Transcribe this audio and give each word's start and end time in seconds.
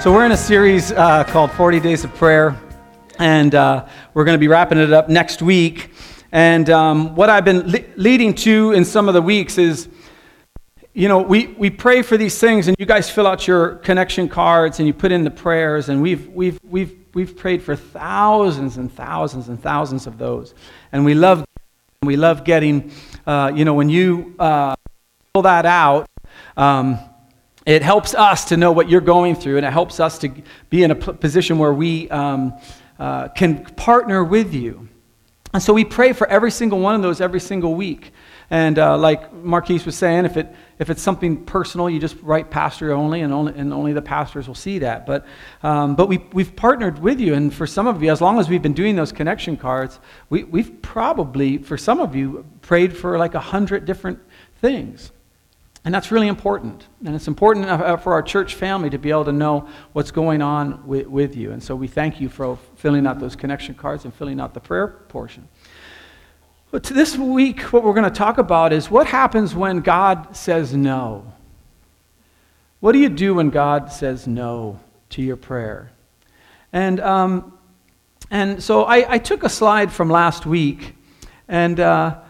So, 0.00 0.10
we're 0.14 0.24
in 0.24 0.32
a 0.32 0.36
series 0.38 0.92
uh, 0.92 1.24
called 1.24 1.52
40 1.52 1.78
Days 1.78 2.04
of 2.04 2.14
Prayer, 2.14 2.58
and 3.18 3.54
uh, 3.54 3.86
we're 4.14 4.24
going 4.24 4.34
to 4.34 4.38
be 4.38 4.48
wrapping 4.48 4.78
it 4.78 4.94
up 4.94 5.10
next 5.10 5.42
week. 5.42 5.90
And 6.32 6.70
um, 6.70 7.14
what 7.14 7.28
I've 7.28 7.44
been 7.44 7.70
le- 7.70 7.84
leading 7.96 8.34
to 8.36 8.72
in 8.72 8.86
some 8.86 9.08
of 9.08 9.14
the 9.14 9.20
weeks 9.20 9.58
is, 9.58 9.90
you 10.94 11.06
know, 11.06 11.20
we, 11.20 11.48
we 11.48 11.68
pray 11.68 12.00
for 12.00 12.16
these 12.16 12.38
things, 12.38 12.66
and 12.66 12.76
you 12.78 12.86
guys 12.86 13.10
fill 13.10 13.26
out 13.26 13.46
your 13.46 13.74
connection 13.76 14.26
cards 14.26 14.78
and 14.78 14.86
you 14.86 14.94
put 14.94 15.12
in 15.12 15.22
the 15.22 15.30
prayers, 15.30 15.90
and 15.90 16.00
we've, 16.00 16.28
we've, 16.28 16.58
we've, 16.64 16.96
we've 17.12 17.36
prayed 17.36 17.62
for 17.62 17.76
thousands 17.76 18.78
and 18.78 18.90
thousands 18.90 19.48
and 19.50 19.62
thousands 19.62 20.06
of 20.06 20.16
those. 20.16 20.54
And 20.92 21.04
we 21.04 21.12
love, 21.12 21.44
we 22.02 22.16
love 22.16 22.44
getting, 22.44 22.90
uh, 23.26 23.52
you 23.54 23.66
know, 23.66 23.74
when 23.74 23.90
you 23.90 24.34
uh, 24.38 24.76
fill 25.32 25.42
that 25.42 25.64
out, 25.64 26.08
um, 26.56 26.98
it 27.64 27.82
helps 27.82 28.16
us 28.16 28.46
to 28.46 28.56
know 28.56 28.72
what 28.72 28.88
you're 28.88 29.00
going 29.00 29.36
through, 29.36 29.58
and 29.58 29.64
it 29.64 29.72
helps 29.72 30.00
us 30.00 30.18
to 30.18 30.28
be 30.70 30.82
in 30.82 30.90
a 30.90 30.96
position 30.96 31.56
where 31.56 31.72
we 31.72 32.10
um, 32.10 32.52
uh, 32.98 33.28
can 33.28 33.64
partner 33.76 34.24
with 34.24 34.52
you. 34.52 34.88
And 35.52 35.62
so 35.62 35.72
we 35.72 35.84
pray 35.84 36.14
for 36.14 36.26
every 36.26 36.50
single 36.50 36.80
one 36.80 36.96
of 36.96 37.02
those 37.02 37.20
every 37.20 37.38
single 37.38 37.76
week. 37.76 38.12
And 38.50 38.76
uh, 38.80 38.98
like 38.98 39.32
Marquise 39.32 39.86
was 39.86 39.96
saying, 39.96 40.24
if, 40.24 40.36
it, 40.36 40.52
if 40.80 40.90
it's 40.90 41.00
something 41.00 41.44
personal, 41.44 41.88
you 41.88 42.00
just 42.00 42.16
write 42.22 42.50
pastor 42.50 42.90
only, 42.90 43.20
and 43.20 43.32
only, 43.32 43.54
and 43.54 43.72
only 43.72 43.92
the 43.92 44.02
pastors 44.02 44.48
will 44.48 44.56
see 44.56 44.80
that. 44.80 45.06
But, 45.06 45.26
um, 45.62 45.94
but 45.94 46.08
we, 46.08 46.18
we've 46.32 46.56
partnered 46.56 46.98
with 46.98 47.20
you, 47.20 47.34
and 47.34 47.54
for 47.54 47.68
some 47.68 47.86
of 47.86 48.02
you, 48.02 48.10
as 48.10 48.20
long 48.20 48.40
as 48.40 48.48
we've 48.48 48.62
been 48.62 48.72
doing 48.72 48.96
those 48.96 49.12
connection 49.12 49.56
cards, 49.56 50.00
we, 50.28 50.42
we've 50.42 50.82
probably, 50.82 51.58
for 51.58 51.78
some 51.78 52.00
of 52.00 52.16
you, 52.16 52.44
prayed 52.62 52.96
for 52.96 53.16
like 53.16 53.34
a 53.34 53.40
hundred 53.40 53.84
different 53.84 54.18
things. 54.60 55.12
And 55.84 55.94
that's 55.94 56.10
really 56.10 56.28
important. 56.28 56.86
And 57.04 57.14
it's 57.14 57.26
important 57.26 57.66
uh, 57.66 57.96
for 57.96 58.12
our 58.12 58.22
church 58.22 58.54
family 58.54 58.90
to 58.90 58.98
be 58.98 59.10
able 59.10 59.24
to 59.24 59.32
know 59.32 59.68
what's 59.92 60.10
going 60.10 60.42
on 60.42 60.86
with, 60.86 61.06
with, 61.06 61.36
you. 61.36 61.52
And 61.52 61.62
so 61.62 61.74
we 61.74 61.88
thank 61.88 62.20
you 62.20 62.28
for 62.28 62.58
filling 62.76 63.06
out 63.06 63.18
those 63.18 63.34
connection 63.34 63.74
cards 63.74 64.04
and 64.04 64.12
filling 64.12 64.40
out 64.40 64.52
the 64.52 64.60
prayer 64.60 64.88
portion. 65.08 65.48
But 66.70 66.84
this 66.84 67.16
week, 67.16 67.62
what 67.72 67.82
we're 67.82 67.94
going 67.94 68.10
to 68.10 68.16
talk 68.16 68.38
about 68.38 68.72
is 68.72 68.90
what 68.90 69.06
happens 69.06 69.54
when 69.54 69.80
God 69.80 70.36
says 70.36 70.74
no. 70.74 71.32
What 72.80 72.92
do 72.92 72.98
you 72.98 73.08
do 73.08 73.34
when 73.34 73.50
God 73.50 73.90
says 73.90 74.26
no 74.26 74.78
to 75.10 75.22
your 75.22 75.36
prayer? 75.36 75.90
And, 76.72 77.00
um, 77.00 77.58
and 78.30 78.62
so 78.62 78.84
I, 78.84 79.14
I, 79.14 79.18
took 79.18 79.42
a 79.42 79.48
slide 79.48 79.92
from 79.92 80.08
last 80.08 80.46
week, 80.46 80.94
and 81.48 81.80
uh, 81.80 82.20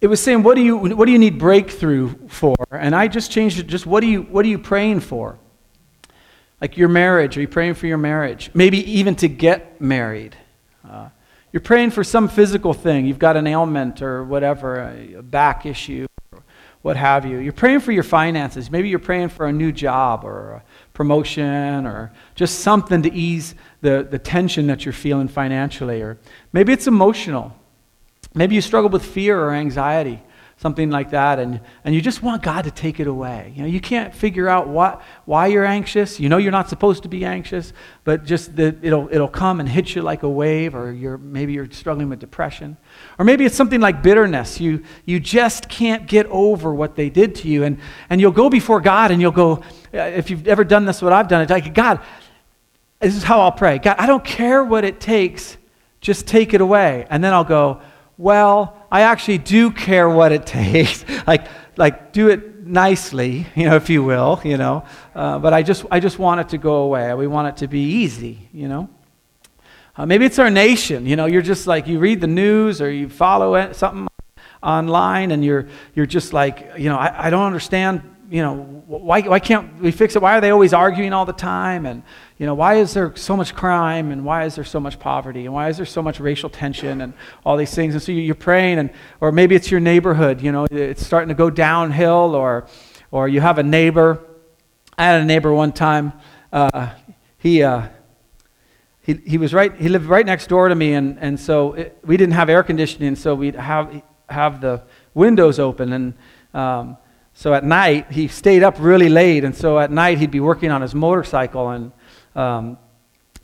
it 0.00 0.06
was 0.06 0.22
saying, 0.22 0.42
what 0.42 0.54
do, 0.54 0.62
you, 0.62 0.76
what 0.76 1.06
do 1.06 1.12
you 1.12 1.18
need 1.18 1.38
breakthrough 1.38 2.14
for? 2.28 2.54
And 2.70 2.94
I 2.94 3.08
just 3.08 3.30
changed 3.30 3.58
it, 3.58 3.66
just 3.66 3.86
what, 3.86 4.00
do 4.00 4.06
you, 4.06 4.22
what 4.22 4.44
are 4.44 4.48
you 4.48 4.58
praying 4.58 5.00
for? 5.00 5.38
Like 6.60 6.76
your 6.76 6.88
marriage, 6.88 7.36
are 7.36 7.40
you 7.40 7.48
praying 7.48 7.74
for 7.74 7.86
your 7.86 7.98
marriage? 7.98 8.50
Maybe 8.54 8.78
even 8.98 9.16
to 9.16 9.28
get 9.28 9.80
married. 9.80 10.36
Uh, 10.88 11.08
you're 11.52 11.60
praying 11.60 11.90
for 11.90 12.04
some 12.04 12.28
physical 12.28 12.74
thing. 12.74 13.06
You've 13.06 13.18
got 13.18 13.36
an 13.36 13.46
ailment 13.46 14.02
or 14.02 14.22
whatever, 14.22 14.80
a 15.16 15.22
back 15.22 15.66
issue, 15.66 16.06
what 16.82 16.96
have 16.96 17.26
you. 17.26 17.38
You're 17.38 17.52
praying 17.52 17.80
for 17.80 17.90
your 17.90 18.02
finances. 18.02 18.70
Maybe 18.70 18.88
you're 18.88 18.98
praying 18.98 19.30
for 19.30 19.46
a 19.46 19.52
new 19.52 19.72
job 19.72 20.24
or 20.24 20.50
a 20.50 20.62
promotion 20.94 21.86
or 21.86 22.12
just 22.34 22.60
something 22.60 23.02
to 23.02 23.12
ease 23.12 23.54
the, 23.80 24.06
the 24.08 24.18
tension 24.18 24.68
that 24.68 24.84
you're 24.84 24.92
feeling 24.92 25.28
financially. 25.28 26.02
Or 26.02 26.18
maybe 26.52 26.72
it's 26.72 26.86
emotional. 26.86 27.56
Maybe 28.34 28.54
you 28.54 28.60
struggle 28.60 28.90
with 28.90 29.04
fear 29.04 29.40
or 29.40 29.52
anxiety, 29.52 30.22
something 30.58 30.90
like 30.90 31.10
that, 31.10 31.38
and, 31.38 31.60
and 31.84 31.94
you 31.94 32.00
just 32.00 32.22
want 32.22 32.42
God 32.42 32.64
to 32.64 32.70
take 32.70 32.98
it 32.98 33.06
away. 33.06 33.52
You 33.54 33.62
know, 33.62 33.68
you 33.68 33.80
can't 33.80 34.12
figure 34.12 34.48
out 34.48 34.68
what, 34.68 35.02
why 35.24 35.46
you're 35.46 35.64
anxious. 35.64 36.18
You 36.18 36.28
know 36.28 36.36
you're 36.36 36.52
not 36.52 36.68
supposed 36.68 37.04
to 37.04 37.08
be 37.08 37.24
anxious, 37.24 37.72
but 38.04 38.24
just 38.24 38.56
that 38.56 38.84
it'll, 38.84 39.08
it'll 39.10 39.28
come 39.28 39.60
and 39.60 39.68
hit 39.68 39.94
you 39.94 40.02
like 40.02 40.24
a 40.24 40.28
wave, 40.28 40.74
or 40.74 40.92
you're, 40.92 41.16
maybe 41.16 41.52
you're 41.52 41.70
struggling 41.70 42.08
with 42.08 42.18
depression. 42.18 42.76
Or 43.18 43.24
maybe 43.24 43.44
it's 43.44 43.54
something 43.54 43.80
like 43.80 44.02
bitterness. 44.02 44.60
You, 44.60 44.82
you 45.04 45.20
just 45.20 45.68
can't 45.68 46.06
get 46.08 46.26
over 46.26 46.74
what 46.74 46.96
they 46.96 47.08
did 47.08 47.36
to 47.36 47.48
you, 47.48 47.62
and, 47.64 47.78
and 48.10 48.20
you'll 48.20 48.32
go 48.32 48.50
before 48.50 48.80
God 48.80 49.10
and 49.10 49.20
you'll 49.20 49.30
go, 49.30 49.62
uh, 49.94 49.98
if 49.98 50.28
you've 50.28 50.48
ever 50.48 50.64
done 50.64 50.84
this, 50.84 51.00
what 51.00 51.12
I've 51.12 51.28
done, 51.28 51.42
it's 51.42 51.50
like, 51.50 51.72
God, 51.72 52.00
this 53.00 53.14
is 53.14 53.22
how 53.22 53.40
I'll 53.40 53.52
pray. 53.52 53.78
God, 53.78 53.94
I 53.98 54.06
don't 54.06 54.24
care 54.24 54.64
what 54.64 54.84
it 54.84 54.98
takes, 54.98 55.56
just 56.00 56.26
take 56.26 56.52
it 56.52 56.60
away. 56.60 57.06
And 57.10 57.22
then 57.22 57.32
I'll 57.32 57.44
go, 57.44 57.80
well, 58.18 58.76
I 58.90 59.02
actually 59.02 59.38
do 59.38 59.70
care 59.70 60.08
what 60.08 60.32
it 60.32 60.44
takes. 60.60 61.04
like, 61.26 61.46
like 61.76 62.12
do 62.12 62.28
it 62.28 62.66
nicely, 62.66 63.46
you 63.54 63.64
know, 63.64 63.76
if 63.76 63.88
you 63.88 64.02
will, 64.02 64.40
you 64.44 64.58
know. 64.58 64.84
Uh, 65.14 65.38
but 65.38 65.54
I 65.54 65.62
just, 65.62 65.86
I 65.90 66.00
just 66.00 66.18
want 66.18 66.40
it 66.40 66.48
to 66.50 66.58
go 66.58 66.82
away. 66.82 67.14
We 67.14 67.28
want 67.28 67.48
it 67.48 67.56
to 67.58 67.68
be 67.68 67.80
easy, 67.80 68.48
you 68.52 68.68
know. 68.68 68.90
Uh, 69.96 70.06
maybe 70.06 70.24
it's 70.26 70.38
our 70.38 70.50
nation. 70.50 71.06
You 71.06 71.16
know, 71.16 71.26
you're 71.26 71.42
just 71.42 71.66
like 71.66 71.86
you 71.86 71.98
read 71.98 72.20
the 72.20 72.28
news 72.28 72.80
or 72.80 72.90
you 72.90 73.08
follow 73.08 73.54
it, 73.54 73.74
something 73.74 74.06
online, 74.62 75.32
and 75.32 75.44
you're 75.44 75.66
you're 75.94 76.06
just 76.06 76.32
like, 76.32 76.72
you 76.76 76.88
know, 76.88 76.96
I, 76.96 77.26
I 77.26 77.30
don't 77.30 77.44
understand 77.44 78.02
you 78.30 78.42
know, 78.42 78.56
why, 78.86 79.22
why 79.22 79.38
can't 79.38 79.80
we 79.80 79.90
fix 79.90 80.14
it? 80.14 80.20
Why 80.20 80.36
are 80.36 80.40
they 80.40 80.50
always 80.50 80.74
arguing 80.74 81.14
all 81.14 81.24
the 81.24 81.32
time? 81.32 81.86
And, 81.86 82.02
you 82.36 82.44
know, 82.44 82.54
why 82.54 82.74
is 82.74 82.92
there 82.92 83.16
so 83.16 83.36
much 83.36 83.54
crime? 83.54 84.10
And 84.10 84.24
why 84.24 84.44
is 84.44 84.54
there 84.54 84.64
so 84.64 84.78
much 84.78 84.98
poverty? 84.98 85.46
And 85.46 85.54
why 85.54 85.68
is 85.70 85.78
there 85.78 85.86
so 85.86 86.02
much 86.02 86.20
racial 86.20 86.50
tension 86.50 87.00
and 87.00 87.14
all 87.44 87.56
these 87.56 87.74
things? 87.74 87.94
And 87.94 88.02
so 88.02 88.12
you're 88.12 88.34
praying, 88.34 88.78
and, 88.78 88.90
or 89.20 89.32
maybe 89.32 89.54
it's 89.54 89.70
your 89.70 89.80
neighborhood, 89.80 90.42
you 90.42 90.52
know, 90.52 90.66
it's 90.70 91.04
starting 91.04 91.28
to 91.28 91.34
go 91.34 91.48
downhill, 91.48 92.34
or, 92.34 92.66
or 93.10 93.28
you 93.28 93.40
have 93.40 93.58
a 93.58 93.62
neighbor. 93.62 94.22
I 94.98 95.04
had 95.04 95.22
a 95.22 95.24
neighbor 95.24 95.52
one 95.52 95.72
time. 95.72 96.12
Uh, 96.52 96.90
he, 97.38 97.62
uh, 97.62 97.88
he, 99.00 99.14
he 99.14 99.38
was 99.38 99.54
right, 99.54 99.74
he 99.74 99.88
lived 99.88 100.04
right 100.04 100.26
next 100.26 100.48
door 100.48 100.68
to 100.68 100.74
me, 100.74 100.92
and, 100.92 101.18
and 101.18 101.40
so 101.40 101.72
it, 101.72 101.98
we 102.04 102.18
didn't 102.18 102.34
have 102.34 102.50
air 102.50 102.62
conditioning, 102.62 103.16
so 103.16 103.34
we'd 103.34 103.54
have, 103.54 104.02
have 104.28 104.60
the 104.60 104.82
windows 105.14 105.58
open. 105.58 105.92
And, 105.92 106.14
um, 106.52 106.98
so 107.38 107.54
at 107.54 107.62
night, 107.62 108.10
he 108.10 108.26
stayed 108.26 108.64
up 108.64 108.78
really 108.80 109.08
late, 109.08 109.44
and 109.44 109.54
so 109.54 109.78
at 109.78 109.92
night 109.92 110.18
he'd 110.18 110.32
be 110.32 110.40
working 110.40 110.72
on 110.72 110.82
his 110.82 110.92
motorcycle, 110.92 111.68
and, 111.68 111.92
um, 112.34 112.76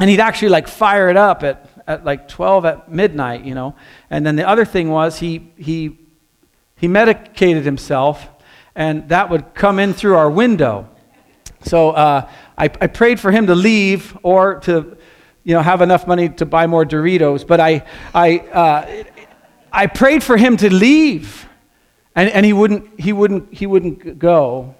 and 0.00 0.10
he'd 0.10 0.18
actually 0.18 0.48
like 0.48 0.66
fire 0.66 1.10
it 1.10 1.16
up 1.16 1.44
at, 1.44 1.70
at 1.86 2.04
like 2.04 2.26
12 2.26 2.64
at 2.64 2.90
midnight, 2.90 3.44
you 3.44 3.54
know. 3.54 3.76
And 4.10 4.26
then 4.26 4.34
the 4.34 4.48
other 4.48 4.64
thing 4.64 4.90
was 4.90 5.20
he, 5.20 5.52
he, 5.56 5.96
he 6.74 6.88
medicated 6.88 7.64
himself, 7.64 8.28
and 8.74 9.08
that 9.10 9.30
would 9.30 9.54
come 9.54 9.78
in 9.78 9.94
through 9.94 10.16
our 10.16 10.28
window. 10.28 10.90
So 11.62 11.90
uh, 11.90 12.28
I, 12.58 12.64
I 12.64 12.88
prayed 12.88 13.20
for 13.20 13.30
him 13.30 13.46
to 13.46 13.54
leave 13.54 14.18
or 14.24 14.58
to, 14.62 14.96
you 15.44 15.54
know, 15.54 15.62
have 15.62 15.82
enough 15.82 16.04
money 16.08 16.30
to 16.30 16.44
buy 16.44 16.66
more 16.66 16.84
Doritos, 16.84 17.46
but 17.46 17.60
I, 17.60 17.86
I, 18.12 18.38
uh, 18.38 19.04
I 19.70 19.86
prayed 19.86 20.24
for 20.24 20.36
him 20.36 20.56
to 20.56 20.74
leave 20.74 21.48
and, 22.14 22.30
and 22.30 22.46
he, 22.46 22.52
wouldn't, 22.52 23.00
he, 23.00 23.12
wouldn't, 23.12 23.52
he 23.52 23.66
wouldn't 23.66 24.18
go. 24.18 24.74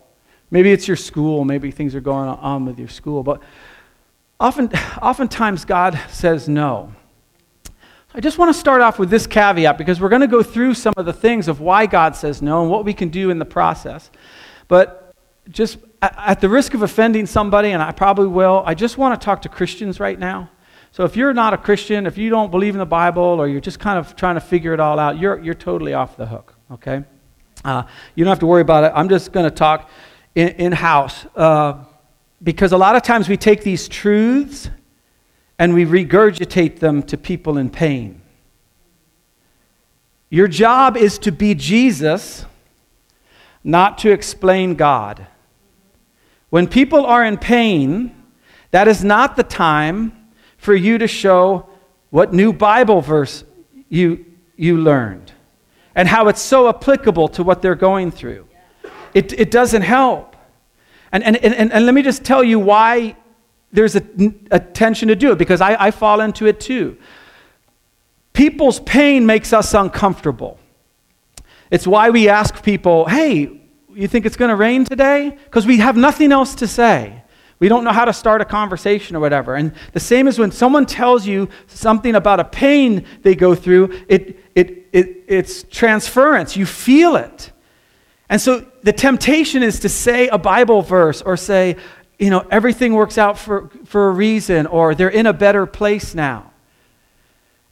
Maybe 0.50 0.70
it's 0.70 0.86
your 0.86 0.96
school. 0.96 1.44
Maybe 1.44 1.70
things 1.70 1.94
are 1.94 2.00
going 2.00 2.28
on 2.28 2.64
with 2.64 2.78
your 2.78 2.88
school. 2.88 3.22
But 3.22 3.42
often, 4.38 4.68
oftentimes, 5.02 5.64
God 5.64 5.98
says 6.08 6.48
no. 6.48 6.94
I 8.16 8.20
just 8.20 8.38
want 8.38 8.54
to 8.54 8.58
start 8.58 8.80
off 8.80 9.00
with 9.00 9.10
this 9.10 9.26
caveat 9.26 9.76
because 9.76 10.00
we're 10.00 10.08
going 10.08 10.20
to 10.20 10.28
go 10.28 10.42
through 10.44 10.74
some 10.74 10.94
of 10.96 11.04
the 11.04 11.12
things 11.12 11.48
of 11.48 11.60
why 11.60 11.86
God 11.86 12.14
says 12.14 12.40
no 12.40 12.62
and 12.62 12.70
what 12.70 12.84
we 12.84 12.94
can 12.94 13.08
do 13.08 13.30
in 13.30 13.40
the 13.40 13.44
process. 13.44 14.08
But 14.68 15.12
just 15.50 15.78
at 16.00 16.40
the 16.40 16.48
risk 16.48 16.74
of 16.74 16.82
offending 16.82 17.26
somebody, 17.26 17.70
and 17.70 17.82
I 17.82 17.90
probably 17.90 18.28
will, 18.28 18.62
I 18.64 18.74
just 18.74 18.98
want 18.98 19.20
to 19.20 19.24
talk 19.24 19.42
to 19.42 19.48
Christians 19.48 19.98
right 19.98 20.18
now. 20.18 20.50
So 20.92 21.04
if 21.04 21.16
you're 21.16 21.34
not 21.34 21.54
a 21.54 21.58
Christian, 21.58 22.06
if 22.06 22.16
you 22.16 22.30
don't 22.30 22.52
believe 22.52 22.76
in 22.76 22.78
the 22.78 22.86
Bible, 22.86 23.22
or 23.22 23.48
you're 23.48 23.60
just 23.60 23.80
kind 23.80 23.98
of 23.98 24.14
trying 24.14 24.36
to 24.36 24.40
figure 24.40 24.72
it 24.72 24.78
all 24.78 25.00
out, 25.00 25.18
you're, 25.18 25.40
you're 25.40 25.54
totally 25.54 25.92
off 25.92 26.16
the 26.16 26.26
hook, 26.26 26.54
okay? 26.70 27.02
Uh, 27.64 27.84
you 28.14 28.24
don't 28.24 28.30
have 28.30 28.40
to 28.40 28.46
worry 28.46 28.60
about 28.60 28.84
it. 28.84 28.92
I'm 28.94 29.08
just 29.08 29.32
going 29.32 29.48
to 29.48 29.54
talk 29.54 29.88
in, 30.34 30.48
in 30.48 30.72
house 30.72 31.24
uh, 31.34 31.84
because 32.42 32.72
a 32.72 32.76
lot 32.76 32.94
of 32.94 33.02
times 33.02 33.28
we 33.28 33.36
take 33.36 33.62
these 33.62 33.88
truths 33.88 34.68
and 35.58 35.72
we 35.72 35.86
regurgitate 35.86 36.78
them 36.80 37.02
to 37.04 37.16
people 37.16 37.56
in 37.56 37.70
pain. 37.70 38.20
Your 40.28 40.48
job 40.48 40.96
is 40.96 41.18
to 41.20 41.32
be 41.32 41.54
Jesus, 41.54 42.44
not 43.62 43.98
to 43.98 44.10
explain 44.10 44.74
God. 44.74 45.26
When 46.50 46.66
people 46.66 47.06
are 47.06 47.24
in 47.24 47.38
pain, 47.38 48.14
that 48.72 48.88
is 48.88 49.02
not 49.02 49.36
the 49.36 49.42
time 49.42 50.12
for 50.58 50.74
you 50.74 50.98
to 50.98 51.06
show 51.06 51.68
what 52.10 52.34
new 52.34 52.52
Bible 52.52 53.00
verse 53.00 53.44
you, 53.88 54.24
you 54.56 54.76
learned 54.76 55.33
and 55.94 56.08
how 56.08 56.28
it's 56.28 56.40
so 56.40 56.68
applicable 56.68 57.28
to 57.28 57.42
what 57.42 57.62
they're 57.62 57.74
going 57.74 58.10
through. 58.10 58.46
It, 59.12 59.32
it 59.38 59.50
doesn't 59.50 59.82
help. 59.82 60.36
And, 61.12 61.22
and, 61.22 61.36
and, 61.36 61.72
and 61.72 61.86
let 61.86 61.94
me 61.94 62.02
just 62.02 62.24
tell 62.24 62.42
you 62.42 62.58
why 62.58 63.16
there's 63.72 63.96
a, 63.96 64.02
a 64.50 64.58
tension 64.58 65.08
to 65.08 65.16
do 65.16 65.32
it, 65.32 65.38
because 65.38 65.60
I, 65.60 65.86
I 65.86 65.90
fall 65.90 66.20
into 66.20 66.46
it 66.46 66.60
too. 66.60 66.96
People's 68.32 68.80
pain 68.80 69.26
makes 69.26 69.52
us 69.52 69.74
uncomfortable. 69.74 70.58
It's 71.70 71.86
why 71.86 72.10
we 72.10 72.28
ask 72.28 72.62
people, 72.62 73.06
hey, 73.06 73.60
you 73.92 74.08
think 74.08 74.26
it's 74.26 74.36
going 74.36 74.48
to 74.48 74.56
rain 74.56 74.84
today? 74.84 75.38
Because 75.44 75.66
we 75.66 75.78
have 75.78 75.96
nothing 75.96 76.32
else 76.32 76.56
to 76.56 76.66
say. 76.66 77.22
We 77.60 77.68
don't 77.68 77.84
know 77.84 77.92
how 77.92 78.04
to 78.04 78.12
start 78.12 78.40
a 78.40 78.44
conversation 78.44 79.14
or 79.14 79.20
whatever. 79.20 79.54
And 79.54 79.72
the 79.92 80.00
same 80.00 80.26
as 80.26 80.38
when 80.38 80.50
someone 80.50 80.84
tells 80.84 81.26
you 81.26 81.48
something 81.68 82.16
about 82.16 82.40
a 82.40 82.44
pain 82.44 83.06
they 83.22 83.36
go 83.36 83.54
through, 83.54 84.00
it, 84.08 84.36
it, 84.94 85.06
it, 85.06 85.24
it's 85.26 85.64
transference. 85.64 86.56
You 86.56 86.66
feel 86.66 87.16
it. 87.16 87.50
And 88.28 88.40
so 88.40 88.64
the 88.82 88.92
temptation 88.92 89.62
is 89.62 89.80
to 89.80 89.88
say 89.88 90.28
a 90.28 90.38
Bible 90.38 90.82
verse 90.82 91.20
or 91.20 91.36
say, 91.36 91.76
you 92.18 92.30
know, 92.30 92.46
everything 92.50 92.94
works 92.94 93.18
out 93.18 93.36
for, 93.36 93.70
for 93.84 94.08
a 94.08 94.12
reason 94.12 94.66
or 94.66 94.94
they're 94.94 95.08
in 95.08 95.26
a 95.26 95.32
better 95.32 95.66
place 95.66 96.14
now. 96.14 96.52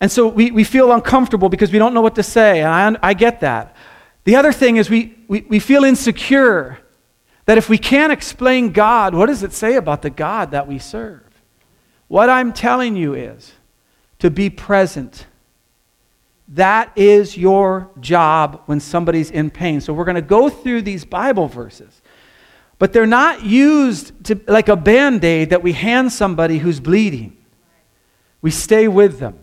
And 0.00 0.10
so 0.10 0.26
we, 0.26 0.50
we 0.50 0.64
feel 0.64 0.90
uncomfortable 0.90 1.48
because 1.48 1.72
we 1.72 1.78
don't 1.78 1.94
know 1.94 2.00
what 2.00 2.16
to 2.16 2.24
say. 2.24 2.60
And 2.60 2.98
I, 3.02 3.10
I 3.10 3.14
get 3.14 3.40
that. 3.40 3.76
The 4.24 4.34
other 4.34 4.52
thing 4.52 4.76
is 4.76 4.90
we, 4.90 5.16
we, 5.28 5.42
we 5.48 5.58
feel 5.60 5.84
insecure 5.84 6.78
that 7.46 7.56
if 7.56 7.68
we 7.68 7.78
can't 7.78 8.12
explain 8.12 8.72
God, 8.72 9.14
what 9.14 9.26
does 9.26 9.44
it 9.44 9.52
say 9.52 9.76
about 9.76 10.02
the 10.02 10.10
God 10.10 10.50
that 10.50 10.66
we 10.66 10.78
serve? 10.78 11.22
What 12.08 12.28
I'm 12.28 12.52
telling 12.52 12.96
you 12.96 13.14
is 13.14 13.52
to 14.18 14.28
be 14.30 14.50
present. 14.50 15.26
That 16.52 16.92
is 16.96 17.36
your 17.36 17.90
job 18.00 18.62
when 18.66 18.78
somebody's 18.78 19.30
in 19.30 19.50
pain. 19.50 19.80
So 19.80 19.94
we're 19.94 20.04
going 20.04 20.16
to 20.16 20.22
go 20.22 20.50
through 20.50 20.82
these 20.82 21.04
Bible 21.04 21.48
verses. 21.48 22.02
But 22.78 22.92
they're 22.92 23.06
not 23.06 23.42
used 23.42 24.24
to, 24.24 24.38
like 24.46 24.68
a 24.68 24.76
band 24.76 25.24
aid 25.24 25.50
that 25.50 25.62
we 25.62 25.72
hand 25.72 26.12
somebody 26.12 26.58
who's 26.58 26.78
bleeding. 26.78 27.38
We 28.42 28.50
stay 28.50 28.86
with 28.86 29.18
them. 29.18 29.38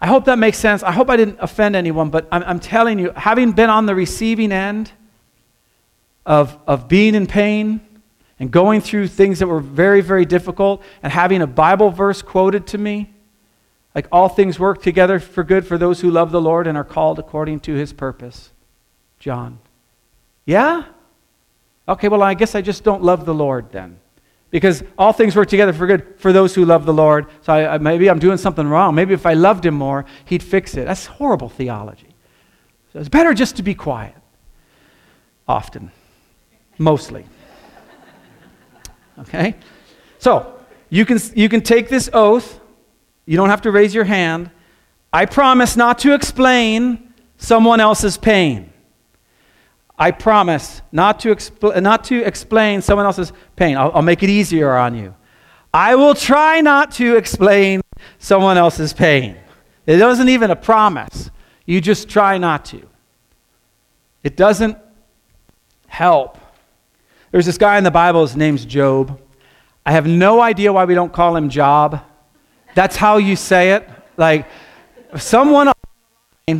I 0.00 0.06
hope 0.06 0.26
that 0.26 0.38
makes 0.38 0.58
sense. 0.58 0.82
I 0.82 0.92
hope 0.92 1.08
I 1.08 1.16
didn't 1.16 1.38
offend 1.40 1.76
anyone, 1.76 2.10
but 2.10 2.28
I'm, 2.30 2.42
I'm 2.42 2.60
telling 2.60 2.98
you, 2.98 3.12
having 3.16 3.52
been 3.52 3.70
on 3.70 3.86
the 3.86 3.94
receiving 3.94 4.52
end 4.52 4.92
of, 6.26 6.58
of 6.66 6.88
being 6.88 7.14
in 7.14 7.26
pain 7.26 7.80
and 8.38 8.50
going 8.50 8.82
through 8.82 9.08
things 9.08 9.38
that 9.38 9.46
were 9.46 9.60
very, 9.60 10.02
very 10.02 10.26
difficult 10.26 10.82
and 11.02 11.10
having 11.12 11.40
a 11.40 11.46
Bible 11.46 11.90
verse 11.90 12.20
quoted 12.20 12.66
to 12.68 12.78
me, 12.78 13.14
like 13.94 14.06
all 14.12 14.28
things 14.28 14.58
work 14.58 14.82
together 14.82 15.18
for 15.18 15.42
good 15.42 15.66
for 15.66 15.76
those 15.78 16.00
who 16.00 16.10
love 16.10 16.30
the 16.30 16.40
Lord 16.40 16.66
and 16.66 16.76
are 16.78 16.84
called 16.84 17.18
according 17.18 17.60
to 17.60 17.74
his 17.74 17.92
purpose. 17.92 18.50
John. 19.18 19.58
Yeah? 20.44 20.84
Okay, 21.88 22.08
well, 22.08 22.22
I 22.22 22.34
guess 22.34 22.54
I 22.54 22.62
just 22.62 22.84
don't 22.84 23.02
love 23.02 23.26
the 23.26 23.34
Lord 23.34 23.72
then 23.72 23.98
because 24.50 24.82
all 24.98 25.12
things 25.12 25.36
work 25.36 25.48
together 25.48 25.72
for 25.72 25.86
good 25.86 26.14
for 26.18 26.32
those 26.32 26.54
who 26.54 26.64
love 26.64 26.84
the 26.84 26.92
Lord. 26.92 27.26
So 27.42 27.52
I, 27.52 27.74
I, 27.74 27.78
maybe 27.78 28.10
I'm 28.10 28.18
doing 28.18 28.36
something 28.36 28.66
wrong. 28.66 28.94
Maybe 28.94 29.14
if 29.14 29.26
I 29.26 29.34
loved 29.34 29.64
him 29.64 29.74
more, 29.74 30.04
he'd 30.24 30.42
fix 30.42 30.76
it. 30.76 30.86
That's 30.86 31.06
horrible 31.06 31.48
theology. 31.48 32.08
So 32.92 32.98
it's 32.98 33.08
better 33.08 33.32
just 33.34 33.56
to 33.56 33.62
be 33.62 33.74
quiet. 33.74 34.14
Often. 35.46 35.92
Mostly. 36.78 37.24
Okay? 39.18 39.54
So 40.18 40.58
you 40.88 41.04
can, 41.04 41.18
you 41.34 41.48
can 41.48 41.60
take 41.60 41.88
this 41.88 42.10
oath. 42.12 42.59
You 43.30 43.36
don't 43.36 43.50
have 43.50 43.62
to 43.62 43.70
raise 43.70 43.94
your 43.94 44.02
hand. 44.02 44.50
I 45.12 45.24
promise 45.24 45.76
not 45.76 46.00
to 46.00 46.14
explain 46.14 47.14
someone 47.36 47.78
else's 47.78 48.18
pain. 48.18 48.72
I 49.96 50.10
promise 50.10 50.82
not 50.90 51.20
to, 51.20 51.32
expl- 51.32 51.80
not 51.80 52.02
to 52.06 52.24
explain 52.24 52.82
someone 52.82 53.06
else's 53.06 53.32
pain. 53.54 53.76
I'll, 53.76 53.92
I'll 53.94 54.02
make 54.02 54.24
it 54.24 54.30
easier 54.30 54.74
on 54.74 54.96
you. 54.96 55.14
I 55.72 55.94
will 55.94 56.16
try 56.16 56.60
not 56.60 56.90
to 56.94 57.14
explain 57.14 57.82
someone 58.18 58.56
else's 58.56 58.92
pain. 58.92 59.36
It 59.86 60.00
wasn't 60.00 60.30
even 60.30 60.50
a 60.50 60.56
promise. 60.56 61.30
You 61.66 61.80
just 61.80 62.08
try 62.08 62.36
not 62.36 62.64
to. 62.64 62.82
It 64.24 64.36
doesn't 64.36 64.76
help. 65.86 66.36
There's 67.30 67.46
this 67.46 67.58
guy 67.58 67.78
in 67.78 67.84
the 67.84 67.92
Bible, 67.92 68.22
his 68.22 68.34
name's 68.34 68.64
Job. 68.64 69.20
I 69.86 69.92
have 69.92 70.08
no 70.08 70.40
idea 70.40 70.72
why 70.72 70.84
we 70.84 70.96
don't 70.96 71.12
call 71.12 71.36
him 71.36 71.48
Job. 71.48 72.02
That's 72.74 72.96
how 72.96 73.16
you 73.16 73.36
say 73.36 73.72
it. 73.72 73.88
Like, 74.16 74.46
someone 75.16 75.72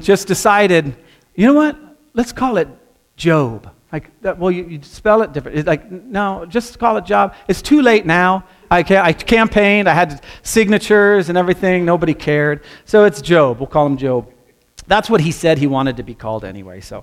just 0.00 0.26
decided, 0.28 0.96
you 1.34 1.46
know 1.46 1.54
what? 1.54 1.76
Let's 2.14 2.32
call 2.32 2.56
it 2.56 2.68
Job. 3.16 3.70
Like, 3.92 4.10
well, 4.22 4.50
you, 4.50 4.64
you 4.66 4.82
spell 4.82 5.22
it 5.22 5.32
different. 5.32 5.58
It's 5.58 5.66
like, 5.66 5.90
no, 5.90 6.46
just 6.46 6.78
call 6.78 6.96
it 6.96 7.04
Job. 7.04 7.34
It's 7.48 7.60
too 7.60 7.82
late 7.82 8.06
now. 8.06 8.44
I, 8.70 8.84
I 8.88 9.12
campaigned, 9.12 9.88
I 9.88 9.94
had 9.94 10.24
signatures 10.42 11.28
and 11.28 11.36
everything. 11.36 11.84
Nobody 11.84 12.14
cared. 12.14 12.62
So 12.84 13.04
it's 13.04 13.20
Job. 13.20 13.58
We'll 13.58 13.66
call 13.66 13.86
him 13.86 13.96
Job. 13.96 14.32
That's 14.86 15.10
what 15.10 15.20
he 15.20 15.32
said 15.32 15.58
he 15.58 15.66
wanted 15.66 15.96
to 15.96 16.04
be 16.04 16.14
called 16.14 16.44
anyway. 16.44 16.80
So, 16.80 17.02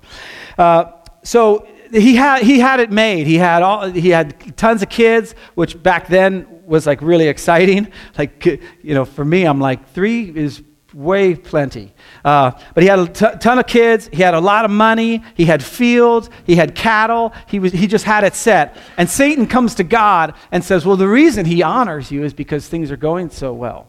uh, 0.58 0.92
so 1.24 1.68
he 1.92 2.16
had, 2.16 2.44
he 2.44 2.60
had 2.60 2.80
it 2.80 2.90
made. 2.90 3.28
He 3.28 3.36
had, 3.36 3.64
all, 3.64 3.90
he 3.92 4.10
had 4.10 4.56
tons 4.56 4.82
of 4.82 4.90
kids, 4.90 5.36
which 5.56 5.82
back 5.84 6.08
then 6.08 6.57
was 6.68 6.86
like 6.86 7.02
really 7.02 7.28
exciting. 7.28 7.92
Like, 8.18 8.46
you 8.46 8.96
know, 8.96 9.06
for 9.06 9.24
me, 9.24 9.44
I'm 9.44 9.60
like, 9.60 9.92
three 9.94 10.36
is 10.36 10.64
way 10.94 11.36
plenty. 11.36 11.94
Uh, 12.26 12.52
but 12.74 12.82
he 12.82 12.90
had 12.90 13.00
a 13.00 13.08
t- 13.08 13.38
ton 13.40 13.60
of 13.60 13.68
kids. 13.68 14.10
He 14.12 14.24
had 14.24 14.34
a 14.34 14.40
lot 14.40 14.66
of 14.66 14.72
money. 14.72 15.24
He 15.36 15.46
had 15.46 15.64
fields. 15.64 16.30
He 16.46 16.56
had 16.56 16.74
cattle. 16.74 17.34
He, 17.48 17.60
was, 17.60 17.72
he 17.72 17.86
just 17.86 18.06
had 18.06 18.24
it 18.24 18.34
set. 18.34 18.76
And 18.98 19.08
Satan 19.08 19.46
comes 19.46 19.76
to 19.76 19.84
God 19.84 20.34
and 20.52 20.64
says, 20.64 20.86
Well, 20.86 20.98
the 20.98 21.08
reason 21.08 21.46
he 21.46 21.62
honors 21.62 22.12
you 22.12 22.24
is 22.24 22.34
because 22.34 22.68
things 22.68 22.90
are 22.92 22.98
going 22.98 23.30
so 23.30 23.54
well. 23.54 23.88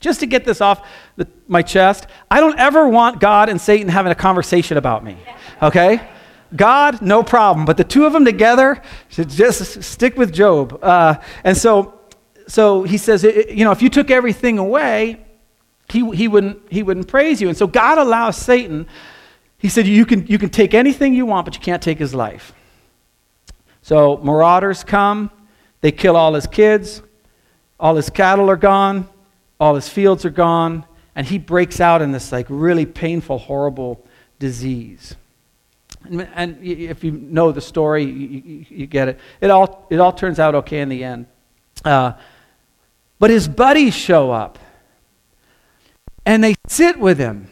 Just 0.00 0.20
to 0.20 0.26
get 0.26 0.44
this 0.44 0.60
off 0.60 0.88
the, 1.16 1.28
my 1.46 1.62
chest, 1.62 2.06
I 2.30 2.40
don't 2.40 2.58
ever 2.58 2.88
want 2.88 3.20
God 3.20 3.48
and 3.48 3.60
Satan 3.60 3.88
having 3.88 4.10
a 4.10 4.16
conversation 4.16 4.76
about 4.76 5.04
me. 5.04 5.16
Okay? 5.60 6.00
God, 6.54 7.02
no 7.02 7.22
problem. 7.22 7.64
But 7.64 7.76
the 7.76 7.84
two 7.84 8.04
of 8.04 8.12
them 8.12 8.24
together 8.24 8.82
just 9.10 9.82
stick 9.82 10.16
with 10.16 10.32
Job. 10.32 10.78
Uh, 10.82 11.16
and 11.44 11.56
so, 11.56 11.98
so 12.46 12.82
he 12.82 12.98
says, 12.98 13.22
you 13.24 13.64
know, 13.64 13.72
if 13.72 13.82
you 13.82 13.88
took 13.88 14.10
everything 14.10 14.58
away, 14.58 15.24
he, 15.88 16.08
he, 16.14 16.28
wouldn't, 16.28 16.60
he 16.70 16.82
wouldn't 16.82 17.08
praise 17.08 17.40
you. 17.40 17.48
And 17.48 17.56
so 17.56 17.66
God 17.66 17.98
allows 17.98 18.36
Satan, 18.36 18.86
he 19.58 19.68
said, 19.68 19.86
you 19.86 20.04
can, 20.04 20.26
you 20.26 20.38
can 20.38 20.50
take 20.50 20.74
anything 20.74 21.14
you 21.14 21.26
want, 21.26 21.44
but 21.44 21.54
you 21.54 21.60
can't 21.60 21.82
take 21.82 21.98
his 21.98 22.14
life. 22.14 22.52
So 23.82 24.18
marauders 24.18 24.84
come, 24.84 25.30
they 25.80 25.92
kill 25.92 26.16
all 26.16 26.34
his 26.34 26.46
kids, 26.46 27.02
all 27.78 27.96
his 27.96 28.10
cattle 28.10 28.48
are 28.50 28.56
gone, 28.56 29.08
all 29.58 29.74
his 29.74 29.88
fields 29.88 30.24
are 30.24 30.30
gone, 30.30 30.84
and 31.14 31.26
he 31.26 31.38
breaks 31.38 31.80
out 31.80 32.02
in 32.02 32.12
this 32.12 32.32
like 32.32 32.46
really 32.48 32.86
painful, 32.86 33.38
horrible 33.38 34.04
disease. 34.38 35.14
And, 36.04 36.28
and 36.34 36.62
if 36.62 37.04
you 37.04 37.12
know 37.12 37.52
the 37.52 37.60
story, 37.60 38.04
you, 38.04 38.12
you, 38.12 38.66
you, 38.68 38.86
get 38.86 39.08
it. 39.08 39.20
It 39.40 39.50
all, 39.50 39.86
it 39.90 40.00
all 40.00 40.12
turns 40.12 40.38
out 40.38 40.54
okay 40.54 40.80
in 40.80 40.88
the 40.88 41.04
end. 41.04 41.26
Uh, 41.84 42.12
but 43.18 43.30
his 43.30 43.48
buddies 43.48 43.94
show 43.94 44.30
up 44.30 44.58
and 46.24 46.42
they 46.42 46.54
sit 46.68 46.98
with 46.98 47.18
him 47.18 47.48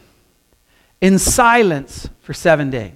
in 0.99 1.17
silence 1.17 2.09
for 2.21 2.33
seven 2.33 2.69
days. 2.69 2.93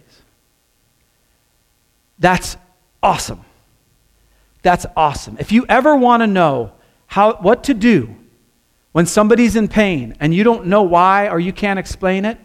That's 2.20 2.58
awesome. 3.02 3.42
That's 4.62 4.86
awesome. 4.96 5.38
If 5.40 5.52
you 5.52 5.66
ever 5.70 5.96
want 5.96 6.22
to 6.22 6.28
know 6.28 6.74
how, 7.08 7.36
what 7.36 7.66
to 7.66 7.74
do 7.74 8.16
when 8.94 9.06
somebody's 9.06 9.56
in 9.56 9.68
pain 9.68 10.16
and 10.20 10.34
you 10.34 10.44
don't 10.44 10.68
know 10.68 10.84
why 10.84 11.30
or 11.30 11.40
you 11.40 11.54
can't 11.54 11.78
explain 11.78 12.26
it, 12.26 12.40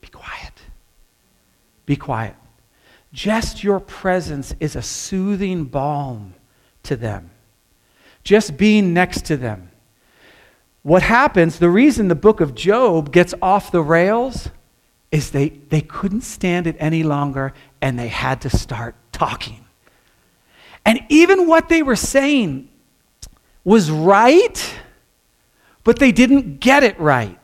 be 0.00 0.08
quiet. 0.08 0.52
Be 1.88 1.96
quiet. 1.96 2.36
Just 3.12 3.64
your 3.64 3.80
presence 3.80 4.54
is 4.60 4.76
a 4.76 4.82
soothing 4.82 5.64
balm 5.64 6.34
to 6.82 6.94
them. 6.94 7.30
Just 8.22 8.56
being 8.56 8.92
next 8.92 9.24
to 9.26 9.36
them 9.36 9.70
what 10.88 11.02
happens, 11.02 11.58
the 11.58 11.68
reason 11.68 12.08
the 12.08 12.14
book 12.14 12.40
of 12.40 12.54
Job 12.54 13.12
gets 13.12 13.34
off 13.42 13.70
the 13.70 13.82
rails 13.82 14.48
is 15.12 15.32
they, 15.32 15.50
they 15.50 15.82
couldn't 15.82 16.22
stand 16.22 16.66
it 16.66 16.76
any 16.78 17.02
longer 17.02 17.52
and 17.82 17.98
they 17.98 18.08
had 18.08 18.40
to 18.40 18.50
start 18.50 18.94
talking. 19.12 19.66
And 20.86 21.00
even 21.10 21.46
what 21.46 21.68
they 21.68 21.82
were 21.82 21.94
saying 21.94 22.70
was 23.64 23.90
right, 23.90 24.74
but 25.84 25.98
they 25.98 26.10
didn't 26.10 26.58
get 26.58 26.84
it 26.84 26.98
right. 26.98 27.38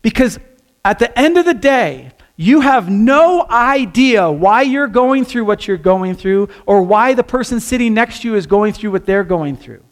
Because 0.00 0.38
at 0.86 0.98
the 0.98 1.18
end 1.18 1.36
of 1.36 1.44
the 1.44 1.52
day, 1.52 2.12
you 2.40 2.60
have 2.60 2.88
no 2.88 3.44
idea 3.50 4.30
why 4.30 4.62
you're 4.62 4.86
going 4.86 5.24
through 5.24 5.44
what 5.44 5.66
you're 5.66 5.76
going 5.76 6.14
through 6.14 6.48
or 6.66 6.82
why 6.82 7.12
the 7.12 7.24
person 7.24 7.58
sitting 7.58 7.94
next 7.94 8.22
to 8.22 8.28
you 8.28 8.36
is 8.36 8.46
going 8.46 8.72
through 8.72 8.92
what 8.92 9.04
they're 9.04 9.24
going 9.24 9.56
through. 9.56 9.82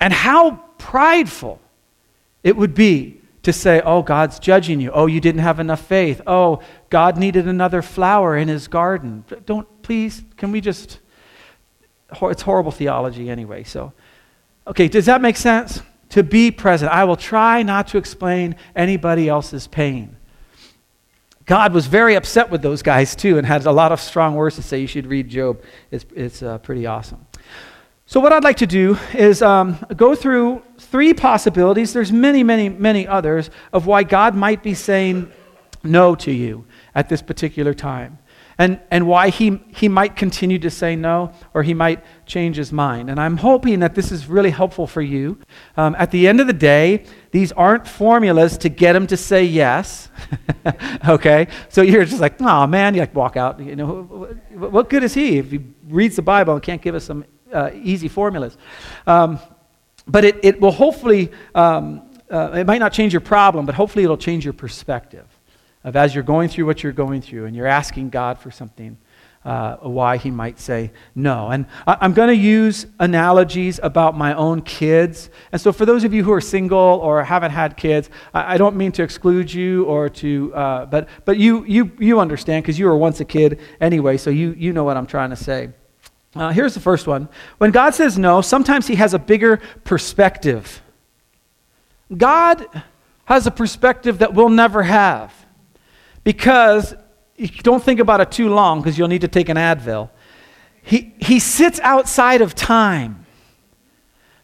And 0.00 0.10
how 0.10 0.52
prideful 0.78 1.60
it 2.42 2.56
would 2.56 2.74
be 2.74 3.20
to 3.42 3.52
say, 3.52 3.82
oh, 3.84 4.00
God's 4.00 4.38
judging 4.38 4.80
you. 4.80 4.90
Oh, 4.90 5.04
you 5.04 5.20
didn't 5.20 5.42
have 5.42 5.60
enough 5.60 5.82
faith. 5.86 6.22
Oh, 6.26 6.60
God 6.88 7.18
needed 7.18 7.46
another 7.46 7.82
flower 7.82 8.38
in 8.38 8.48
his 8.48 8.66
garden. 8.66 9.26
Don't, 9.44 9.82
please, 9.82 10.24
can 10.38 10.52
we 10.52 10.62
just, 10.62 10.98
it's 12.22 12.42
horrible 12.42 12.72
theology 12.72 13.28
anyway. 13.28 13.64
So, 13.64 13.92
okay, 14.66 14.88
does 14.88 15.04
that 15.04 15.20
make 15.20 15.36
sense? 15.36 15.82
To 16.10 16.22
be 16.22 16.50
present. 16.50 16.90
I 16.90 17.04
will 17.04 17.16
try 17.16 17.62
not 17.62 17.88
to 17.88 17.98
explain 17.98 18.56
anybody 18.74 19.28
else's 19.28 19.66
pain. 19.66 20.16
God 21.50 21.74
was 21.74 21.88
very 21.88 22.14
upset 22.14 22.48
with 22.48 22.62
those 22.62 22.80
guys 22.80 23.16
too 23.16 23.36
and 23.36 23.44
had 23.44 23.66
a 23.66 23.72
lot 23.72 23.90
of 23.90 24.00
strong 24.00 24.36
words 24.36 24.54
to 24.54 24.62
say. 24.62 24.78
You 24.78 24.86
should 24.86 25.08
read 25.08 25.28
Job, 25.28 25.60
it's, 25.90 26.06
it's 26.14 26.44
uh, 26.44 26.58
pretty 26.58 26.86
awesome. 26.86 27.26
So, 28.06 28.20
what 28.20 28.32
I'd 28.32 28.44
like 28.44 28.58
to 28.58 28.68
do 28.68 28.96
is 29.14 29.42
um, 29.42 29.76
go 29.96 30.14
through 30.14 30.62
three 30.78 31.12
possibilities. 31.12 31.92
There's 31.92 32.12
many, 32.12 32.44
many, 32.44 32.68
many 32.68 33.04
others 33.04 33.50
of 33.72 33.86
why 33.86 34.04
God 34.04 34.36
might 34.36 34.62
be 34.62 34.74
saying 34.74 35.32
no 35.82 36.14
to 36.14 36.30
you 36.30 36.66
at 36.94 37.08
this 37.08 37.20
particular 37.20 37.74
time 37.74 38.20
and, 38.60 38.78
and 38.90 39.06
why 39.06 39.30
he, 39.30 39.58
he 39.68 39.88
might 39.88 40.16
continue 40.16 40.58
to 40.58 40.68
say 40.68 40.94
no 40.94 41.32
or 41.54 41.62
he 41.62 41.72
might 41.72 42.04
change 42.26 42.56
his 42.56 42.74
mind. 42.74 43.08
And 43.08 43.18
I'm 43.18 43.38
hoping 43.38 43.80
that 43.80 43.94
this 43.94 44.12
is 44.12 44.26
really 44.26 44.50
helpful 44.50 44.86
for 44.86 45.00
you. 45.00 45.38
Um, 45.78 45.96
at 45.98 46.10
the 46.10 46.28
end 46.28 46.42
of 46.42 46.46
the 46.46 46.52
day, 46.52 47.06
these 47.30 47.52
aren't 47.52 47.88
formulas 47.88 48.58
to 48.58 48.68
get 48.68 48.94
him 48.94 49.06
to 49.06 49.16
say 49.16 49.44
yes. 49.44 50.10
okay? 51.08 51.48
So 51.70 51.80
you're 51.80 52.04
just 52.04 52.20
like, 52.20 52.38
oh 52.42 52.66
man, 52.66 52.94
you 52.94 53.00
like 53.00 53.14
walk 53.14 53.38
out. 53.38 53.60
You 53.60 53.76
know, 53.76 54.02
what, 54.52 54.90
good 54.90 55.04
is 55.04 55.14
he 55.14 55.38
if 55.38 55.50
he 55.50 55.60
reads 55.88 56.16
the 56.16 56.22
Bible 56.22 56.52
and 56.52 56.62
can't 56.62 56.82
give 56.82 56.94
us 56.94 57.04
some 57.04 57.24
uh, 57.50 57.70
easy 57.72 58.08
formulas? 58.08 58.58
Um, 59.06 59.38
but 60.06 60.26
it, 60.26 60.38
it 60.42 60.60
will 60.60 60.72
hopefully, 60.72 61.32
um, 61.54 62.02
uh, 62.30 62.50
it 62.56 62.66
might 62.66 62.80
not 62.80 62.92
change 62.92 63.14
your 63.14 63.22
problem, 63.22 63.64
but 63.64 63.74
hopefully 63.74 64.04
it'll 64.04 64.18
change 64.18 64.44
your 64.44 64.52
perspective 64.52 65.24
of 65.84 65.96
as 65.96 66.14
you're 66.14 66.24
going 66.24 66.48
through 66.48 66.66
what 66.66 66.82
you're 66.82 66.92
going 66.92 67.22
through 67.22 67.46
and 67.46 67.56
you're 67.56 67.66
asking 67.66 68.10
God 68.10 68.38
for 68.38 68.50
something, 68.50 68.98
uh, 69.44 69.76
why 69.76 70.18
He 70.18 70.30
might 70.30 70.58
say 70.58 70.90
no. 71.14 71.48
And 71.48 71.64
I, 71.86 72.04
am 72.04 72.12
going 72.12 72.28
to 72.28 72.36
use 72.36 72.86
analogies 72.98 73.80
about 73.82 74.16
my 74.16 74.34
own 74.34 74.60
kids. 74.60 75.30
And 75.52 75.60
so, 75.60 75.72
for 75.72 75.86
those 75.86 76.04
of 76.04 76.12
you 76.12 76.22
who 76.22 76.32
are 76.32 76.40
single 76.40 76.78
or 76.78 77.24
haven't 77.24 77.52
had 77.52 77.76
kids, 77.76 78.10
I, 78.34 78.54
I 78.54 78.56
don't 78.58 78.76
mean 78.76 78.92
to 78.92 79.02
exclude 79.02 79.52
you 79.52 79.84
or 79.84 80.10
to, 80.10 80.54
uh, 80.54 80.86
but, 80.86 81.08
but 81.24 81.38
you, 81.38 81.64
you, 81.64 81.90
you 81.98 82.20
understand 82.20 82.64
because 82.64 82.78
you 82.78 82.84
were 82.84 82.96
once 82.96 83.20
a 83.20 83.24
kid 83.24 83.60
anyway, 83.80 84.18
so 84.18 84.28
you, 84.28 84.52
you 84.58 84.74
know 84.74 84.84
what 84.84 84.98
I'm 84.98 85.06
trying 85.06 85.30
to 85.30 85.36
say. 85.36 85.70
Uh, 86.36 86.50
here's 86.50 86.74
the 86.74 86.80
first 86.80 87.06
one. 87.06 87.28
When 87.58 87.70
God 87.70 87.94
says 87.94 88.18
no, 88.18 88.42
sometimes 88.42 88.86
He 88.86 88.96
has 88.96 89.14
a 89.14 89.18
bigger 89.18 89.56
perspective. 89.84 90.82
God 92.14 92.66
has 93.24 93.46
a 93.46 93.50
perspective 93.50 94.18
that 94.18 94.34
we'll 94.34 94.50
never 94.50 94.82
have 94.82 95.32
because 96.24 96.94
don't 97.62 97.82
think 97.82 98.00
about 98.00 98.20
it 98.20 98.30
too 98.30 98.48
long 98.48 98.80
because 98.80 98.98
you'll 98.98 99.08
need 99.08 99.22
to 99.22 99.28
take 99.28 99.48
an 99.48 99.56
Advil. 99.56 100.10
He, 100.82 101.14
he 101.18 101.38
sits 101.38 101.80
outside 101.80 102.42
of 102.42 102.54
time. 102.54 103.26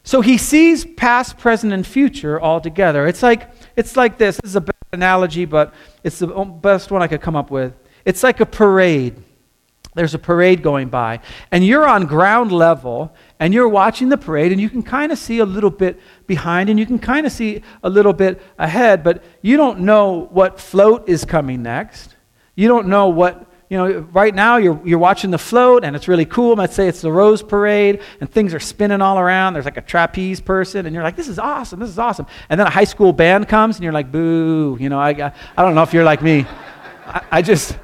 So 0.03 0.21
he 0.21 0.37
sees 0.37 0.85
past, 0.85 1.37
present, 1.37 1.73
and 1.73 1.85
future 1.85 2.39
all 2.39 2.61
together. 2.61 3.07
It's 3.07 3.21
like, 3.21 3.51
it's 3.75 3.97
like 3.97 4.17
this. 4.17 4.37
This 4.37 4.51
is 4.51 4.55
a 4.55 4.61
bad 4.61 4.75
analogy, 4.93 5.45
but 5.45 5.73
it's 6.03 6.19
the 6.19 6.27
best 6.27 6.91
one 6.91 7.01
I 7.01 7.07
could 7.07 7.21
come 7.21 7.35
up 7.35 7.51
with. 7.51 7.73
It's 8.05 8.23
like 8.23 8.39
a 8.39 8.45
parade. 8.45 9.21
There's 9.95 10.13
a 10.13 10.19
parade 10.19 10.61
going 10.61 10.89
by, 10.89 11.21
and 11.51 11.65
you're 11.65 11.87
on 11.87 12.05
ground 12.05 12.51
level, 12.51 13.15
and 13.39 13.53
you're 13.53 13.67
watching 13.67 14.09
the 14.09 14.17
parade, 14.17 14.51
and 14.51 14.59
you 14.59 14.69
can 14.69 14.81
kind 14.81 15.11
of 15.11 15.17
see 15.17 15.39
a 15.39 15.45
little 15.45 15.69
bit 15.69 15.99
behind, 16.25 16.69
and 16.69 16.79
you 16.79 16.85
can 16.85 16.97
kind 16.97 17.25
of 17.25 17.31
see 17.31 17.61
a 17.83 17.89
little 17.89 18.13
bit 18.13 18.41
ahead, 18.57 19.03
but 19.03 19.23
you 19.41 19.57
don't 19.57 19.79
know 19.79 20.27
what 20.31 20.59
float 20.59 21.07
is 21.07 21.23
coming 21.23 21.61
next. 21.61 22.15
You 22.55 22.67
don't 22.67 22.87
know 22.87 23.09
what, 23.09 23.45
you 23.69 23.77
know, 23.77 23.99
right 24.11 24.33
now 24.33 24.57
you're, 24.57 24.81
you're 24.83 24.97
watching 24.97 25.29
the 25.29 25.37
float, 25.37 25.83
and 25.83 25.95
it's 25.95 26.07
really 26.07 26.25
cool. 26.25 26.55
Let's 26.55 26.73
say 26.73 26.87
it's 26.87 27.01
the 27.01 27.11
Rose 27.11 27.43
Parade, 27.43 28.01
and 28.19 28.31
things 28.31 28.55
are 28.55 28.59
spinning 28.59 29.01
all 29.01 29.19
around. 29.19 29.53
There's 29.53 29.65
like 29.65 29.77
a 29.77 29.81
trapeze 29.81 30.41
person, 30.41 30.87
and 30.87 30.95
you're 30.95 31.03
like, 31.03 31.15
this 31.15 31.27
is 31.27 31.37
awesome, 31.37 31.79
this 31.79 31.89
is 31.89 31.99
awesome. 31.99 32.25
And 32.49 32.59
then 32.59 32.65
a 32.65 32.71
high 32.71 32.85
school 32.85 33.13
band 33.13 33.47
comes, 33.47 33.75
and 33.75 33.83
you're 33.83 33.93
like, 33.93 34.11
boo, 34.11 34.77
you 34.79 34.89
know, 34.89 34.99
I, 34.99 35.31
I 35.55 35.61
don't 35.61 35.75
know 35.75 35.83
if 35.83 35.93
you're 35.93 36.03
like 36.03 36.23
me. 36.23 36.47
I, 37.05 37.21
I 37.31 37.41
just, 37.43 37.77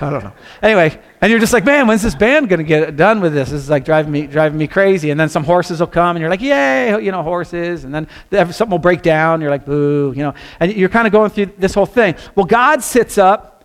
I 0.00 0.10
don't 0.10 0.24
know. 0.24 0.32
Anyway, 0.62 0.98
and 1.20 1.30
you're 1.30 1.40
just 1.40 1.52
like, 1.52 1.64
man, 1.64 1.86
when's 1.86 2.02
this 2.02 2.14
band 2.14 2.48
going 2.48 2.58
to 2.58 2.64
get 2.64 2.96
done 2.96 3.20
with 3.20 3.32
this? 3.32 3.50
This 3.50 3.62
is 3.62 3.70
like 3.70 3.84
driving 3.84 4.12
me, 4.12 4.26
driving 4.26 4.58
me 4.58 4.66
crazy. 4.66 5.10
And 5.10 5.18
then 5.18 5.28
some 5.28 5.44
horses 5.44 5.80
will 5.80 5.86
come, 5.86 6.16
and 6.16 6.20
you're 6.20 6.30
like, 6.30 6.40
yay, 6.40 7.02
you 7.02 7.10
know, 7.10 7.22
horses. 7.22 7.84
And 7.84 7.94
then 7.94 8.08
something 8.30 8.70
will 8.70 8.78
break 8.78 9.02
down. 9.02 9.40
You're 9.40 9.50
like, 9.50 9.64
boo, 9.64 10.12
you 10.16 10.22
know. 10.22 10.34
And 10.60 10.72
you're 10.72 10.88
kind 10.88 11.06
of 11.06 11.12
going 11.12 11.30
through 11.30 11.52
this 11.58 11.74
whole 11.74 11.86
thing. 11.86 12.14
Well, 12.34 12.46
God 12.46 12.82
sits 12.82 13.18
up 13.18 13.64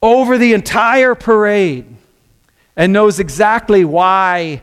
over 0.00 0.38
the 0.38 0.52
entire 0.52 1.14
parade 1.14 1.86
and 2.76 2.92
knows 2.92 3.18
exactly 3.18 3.84
why 3.84 4.62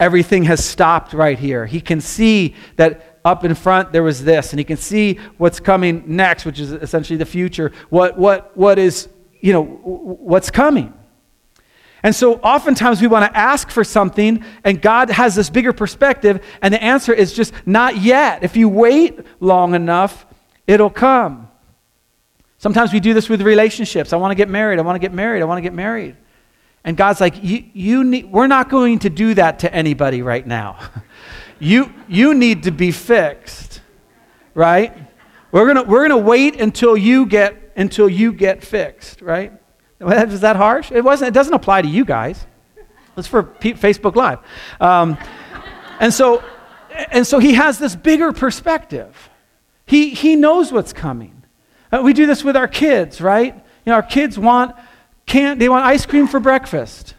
everything 0.00 0.44
has 0.44 0.64
stopped 0.64 1.12
right 1.12 1.38
here. 1.38 1.66
He 1.66 1.80
can 1.80 2.00
see 2.00 2.54
that 2.76 3.20
up 3.24 3.44
in 3.44 3.54
front 3.54 3.92
there 3.92 4.02
was 4.02 4.24
this, 4.24 4.52
and 4.52 4.58
he 4.58 4.64
can 4.64 4.76
see 4.76 5.18
what's 5.36 5.60
coming 5.60 6.04
next, 6.06 6.44
which 6.44 6.58
is 6.58 6.72
essentially 6.72 7.16
the 7.16 7.26
future. 7.26 7.72
What, 7.90 8.18
what, 8.18 8.56
what 8.56 8.78
is 8.78 9.08
you 9.40 9.52
know, 9.52 9.64
what's 9.64 10.50
coming. 10.50 10.94
And 12.02 12.14
so 12.14 12.34
oftentimes 12.36 13.00
we 13.00 13.08
want 13.08 13.30
to 13.30 13.36
ask 13.36 13.70
for 13.70 13.82
something, 13.82 14.44
and 14.62 14.80
God 14.80 15.10
has 15.10 15.34
this 15.34 15.50
bigger 15.50 15.72
perspective, 15.72 16.44
and 16.62 16.72
the 16.72 16.82
answer 16.82 17.12
is 17.12 17.32
just 17.32 17.52
not 17.66 17.96
yet. 17.96 18.44
If 18.44 18.56
you 18.56 18.68
wait 18.68 19.18
long 19.40 19.74
enough, 19.74 20.24
it'll 20.66 20.90
come. 20.90 21.48
Sometimes 22.58 22.92
we 22.92 23.00
do 23.00 23.14
this 23.14 23.28
with 23.28 23.42
relationships. 23.42 24.12
I 24.12 24.16
want 24.16 24.30
to 24.30 24.36
get 24.36 24.48
married. 24.48 24.78
I 24.78 24.82
want 24.82 24.96
to 24.96 25.00
get 25.00 25.12
married. 25.12 25.42
I 25.42 25.44
want 25.44 25.58
to 25.58 25.62
get 25.62 25.74
married. 25.74 26.16
And 26.84 26.96
God's 26.96 27.20
like, 27.20 27.34
you, 27.42 28.04
need, 28.04 28.30
we're 28.30 28.46
not 28.46 28.70
going 28.70 29.00
to 29.00 29.10
do 29.10 29.34
that 29.34 29.60
to 29.60 29.74
anybody 29.74 30.22
right 30.22 30.46
now. 30.46 30.78
you, 31.58 31.92
you 32.08 32.34
need 32.34 32.62
to 32.64 32.70
be 32.70 32.92
fixed, 32.92 33.80
right? 34.54 34.96
We're 35.50 35.72
going 35.72 35.88
we're 35.88 36.06
going 36.06 36.20
to 36.20 36.26
wait 36.26 36.60
until 36.60 36.96
you 36.96 37.26
get 37.26 37.67
until 37.78 38.08
you 38.08 38.32
get 38.32 38.62
fixed, 38.62 39.22
right? 39.22 39.52
Is 40.00 40.40
that 40.42 40.56
harsh? 40.56 40.92
It 40.92 41.02
wasn't. 41.02 41.28
It 41.28 41.34
doesn't 41.34 41.54
apply 41.54 41.82
to 41.82 41.88
you 41.88 42.04
guys. 42.04 42.46
It's 43.16 43.26
for 43.26 43.44
Facebook 43.44 44.14
Live. 44.14 44.38
Um, 44.80 45.16
and 45.98 46.12
so, 46.12 46.42
and 47.10 47.26
so 47.26 47.38
he 47.38 47.54
has 47.54 47.78
this 47.78 47.96
bigger 47.96 48.32
perspective. 48.32 49.30
He 49.86 50.10
he 50.10 50.36
knows 50.36 50.70
what's 50.70 50.92
coming. 50.92 51.42
Uh, 51.90 52.02
we 52.04 52.12
do 52.12 52.26
this 52.26 52.44
with 52.44 52.56
our 52.56 52.68
kids, 52.68 53.20
right? 53.20 53.54
You 53.54 53.90
know, 53.90 53.94
our 53.94 54.02
kids 54.02 54.38
want 54.38 54.76
can't 55.26 55.58
they 55.58 55.68
want 55.68 55.84
ice 55.84 56.04
cream 56.06 56.26
for 56.26 56.38
breakfast. 56.38 57.14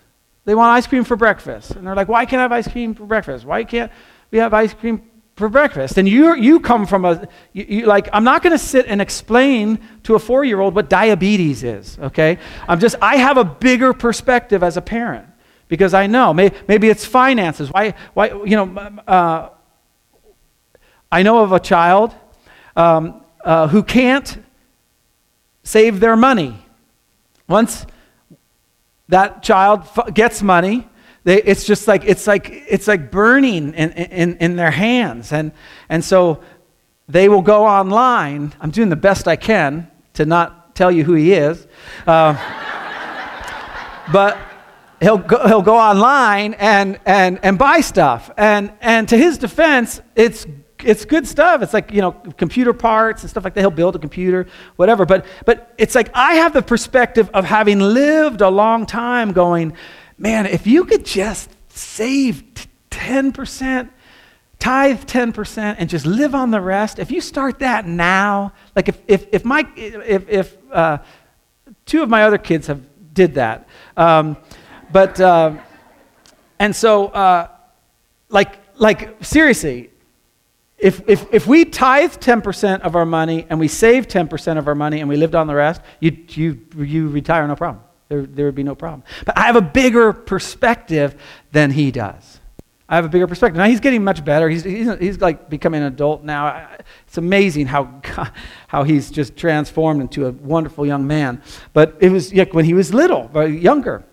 They 0.45 0.55
want 0.55 0.69
ice 0.71 0.87
cream 0.87 1.03
for 1.03 1.15
breakfast, 1.15 1.71
and 1.71 1.85
they're 1.85 1.95
like, 1.95 2.07
"Why 2.07 2.25
can't 2.25 2.39
I 2.39 2.43
have 2.43 2.51
ice 2.51 2.67
cream 2.67 2.93
for 2.93 3.05
breakfast? 3.05 3.45
Why 3.45 3.63
can't 3.63 3.91
we 4.31 4.37
have 4.39 4.53
ice 4.53 4.73
cream 4.73 5.03
for 5.39 5.49
breakfast. 5.49 5.97
And 5.97 6.07
you, 6.07 6.35
you 6.35 6.59
come 6.59 6.85
from 6.85 7.05
a, 7.05 7.27
you, 7.53 7.65
you, 7.67 7.85
like, 7.85 8.09
I'm 8.13 8.25
not 8.25 8.43
going 8.43 8.51
to 8.51 8.59
sit 8.59 8.85
and 8.85 9.01
explain 9.01 9.79
to 10.03 10.15
a 10.15 10.19
four 10.19 10.43
year 10.43 10.59
old 10.59 10.75
what 10.75 10.89
diabetes 10.89 11.63
is, 11.63 11.97
okay? 11.97 12.37
I'm 12.67 12.79
just, 12.79 12.97
I 13.01 13.15
have 13.15 13.37
a 13.37 13.45
bigger 13.45 13.93
perspective 13.93 14.61
as 14.61 14.75
a 14.75 14.81
parent 14.81 15.27
because 15.69 15.93
I 15.93 16.07
know. 16.07 16.33
May, 16.33 16.51
maybe 16.67 16.89
it's 16.89 17.05
finances. 17.05 17.71
Why, 17.71 17.93
why 18.13 18.27
you 18.27 18.57
know, 18.57 19.01
uh, 19.07 19.49
I 21.09 21.23
know 21.23 21.41
of 21.41 21.53
a 21.53 21.59
child 21.59 22.13
um, 22.75 23.23
uh, 23.43 23.69
who 23.69 23.81
can't 23.81 24.43
save 25.63 26.01
their 26.01 26.17
money. 26.17 26.65
Once 27.47 27.85
that 29.07 29.41
child 29.41 29.81
f- 29.81 30.13
gets 30.13 30.41
money, 30.41 30.88
they, 31.23 31.41
it's 31.43 31.65
just 31.65 31.87
like 31.87 32.03
it's 32.05 32.27
like 32.27 32.49
it's 32.51 32.87
like 32.87 33.11
burning 33.11 33.73
in, 33.73 33.91
in, 33.91 34.37
in 34.37 34.55
their 34.55 34.71
hands 34.71 35.31
and 35.31 35.51
and 35.89 36.03
so 36.03 36.41
they 37.07 37.27
will 37.29 37.41
go 37.41 37.65
online 37.65 38.53
i'm 38.61 38.71
doing 38.71 38.89
the 38.89 38.95
best 38.95 39.27
i 39.27 39.35
can 39.35 39.89
to 40.13 40.25
not 40.25 40.75
tell 40.75 40.91
you 40.91 41.03
who 41.03 41.13
he 41.13 41.33
is 41.33 41.67
uh, 42.07 42.33
but 44.11 44.37
he'll 45.01 45.17
go, 45.17 45.45
he'll 45.47 45.61
go 45.61 45.77
online 45.77 46.53
and, 46.55 46.99
and, 47.05 47.39
and 47.43 47.57
buy 47.57 47.81
stuff 47.81 48.31
and, 48.37 48.71
and 48.81 49.09
to 49.09 49.17
his 49.17 49.37
defense 49.37 50.01
it's 50.15 50.45
it's 50.83 51.03
good 51.05 51.27
stuff. 51.27 51.61
It's 51.61 51.73
like, 51.73 51.91
you 51.91 52.01
know, 52.01 52.11
computer 52.11 52.73
parts 52.73 53.23
and 53.23 53.29
stuff 53.29 53.43
like 53.43 53.53
that. 53.53 53.61
He'll 53.61 53.71
build 53.71 53.95
a 53.95 53.99
computer, 53.99 54.47
whatever. 54.77 55.05
But, 55.05 55.25
but 55.45 55.73
it's 55.77 55.95
like 55.95 56.09
I 56.13 56.35
have 56.35 56.53
the 56.53 56.61
perspective 56.61 57.29
of 57.33 57.45
having 57.45 57.79
lived 57.79 58.41
a 58.41 58.49
long 58.49 58.85
time 58.85 59.33
going, 59.33 59.73
man, 60.19 60.45
if 60.45 60.67
you 60.67 60.85
could 60.85 61.05
just 61.05 61.49
save 61.69 62.43
10%, 62.91 63.89
tithe 64.59 65.03
10%, 65.05 65.75
and 65.79 65.89
just 65.89 66.05
live 66.05 66.35
on 66.35 66.51
the 66.51 66.61
rest, 66.61 66.99
if 66.99 67.09
you 67.09 67.21
start 67.21 67.59
that 67.59 67.87
now, 67.87 68.51
like 68.75 68.89
if, 68.89 68.99
if, 69.07 69.27
if 69.31 69.45
my, 69.45 69.67
if, 69.75 70.29
if 70.29 70.57
uh, 70.71 70.97
two 71.85 72.03
of 72.03 72.09
my 72.09 72.23
other 72.23 72.37
kids 72.37 72.67
have 72.67 72.81
did 73.13 73.35
that. 73.35 73.67
Um, 73.95 74.37
but, 74.91 75.19
uh, 75.19 75.55
and 76.59 76.75
so, 76.75 77.07
uh, 77.07 77.47
like, 78.27 78.59
like, 78.75 79.23
seriously, 79.23 79.89
if, 80.77 81.07
if, 81.07 81.25
if 81.33 81.47
we 81.47 81.65
tithe 81.65 82.13
10% 82.13 82.81
of 82.81 82.95
our 82.95 83.05
money 83.05 83.45
and 83.49 83.59
we 83.59 83.67
save 83.67 84.07
10% 84.07 84.57
of 84.57 84.67
our 84.67 84.75
money 84.75 84.99
and 84.99 85.09
we 85.09 85.17
lived 85.17 85.35
on 85.35 85.47
the 85.47 85.55
rest, 85.55 85.81
you, 85.99 86.17
you, 86.29 86.59
you 86.77 87.07
retire 87.09 87.47
no 87.47 87.55
problem. 87.55 87.83
There, 88.09 88.25
there 88.25 88.45
would 88.45 88.55
be 88.55 88.63
no 88.63 88.75
problem. 88.75 89.03
But 89.25 89.37
I 89.37 89.43
have 89.43 89.55
a 89.55 89.61
bigger 89.61 90.11
perspective 90.13 91.15
than 91.51 91.71
he 91.71 91.91
does. 91.91 92.39
I 92.89 92.95
have 92.95 93.05
a 93.05 93.09
bigger 93.09 93.27
perspective. 93.27 93.57
Now 93.57 93.65
he's 93.65 93.79
getting 93.79 94.03
much 94.03 94.25
better. 94.25 94.49
He's, 94.49 94.63
he's, 94.63 94.91
he's 94.97 95.21
like 95.21 95.47
becoming 95.47 95.81
an 95.81 95.87
adult 95.87 96.23
now. 96.23 96.69
It's 97.05 97.19
amazing 97.19 97.67
how, 97.67 98.01
how 98.67 98.83
he's 98.83 99.11
just 99.11 99.37
transformed 99.37 100.01
into 100.01 100.25
a 100.25 100.31
wonderful 100.31 100.87
young 100.87 101.05
man. 101.05 101.43
But 101.71 101.97
it 102.01 102.09
was 102.11 102.33
like 102.33 102.55
when 102.55 102.65
he 102.65 102.73
was 102.73 102.91
little, 102.91 103.29
younger. 103.47 104.03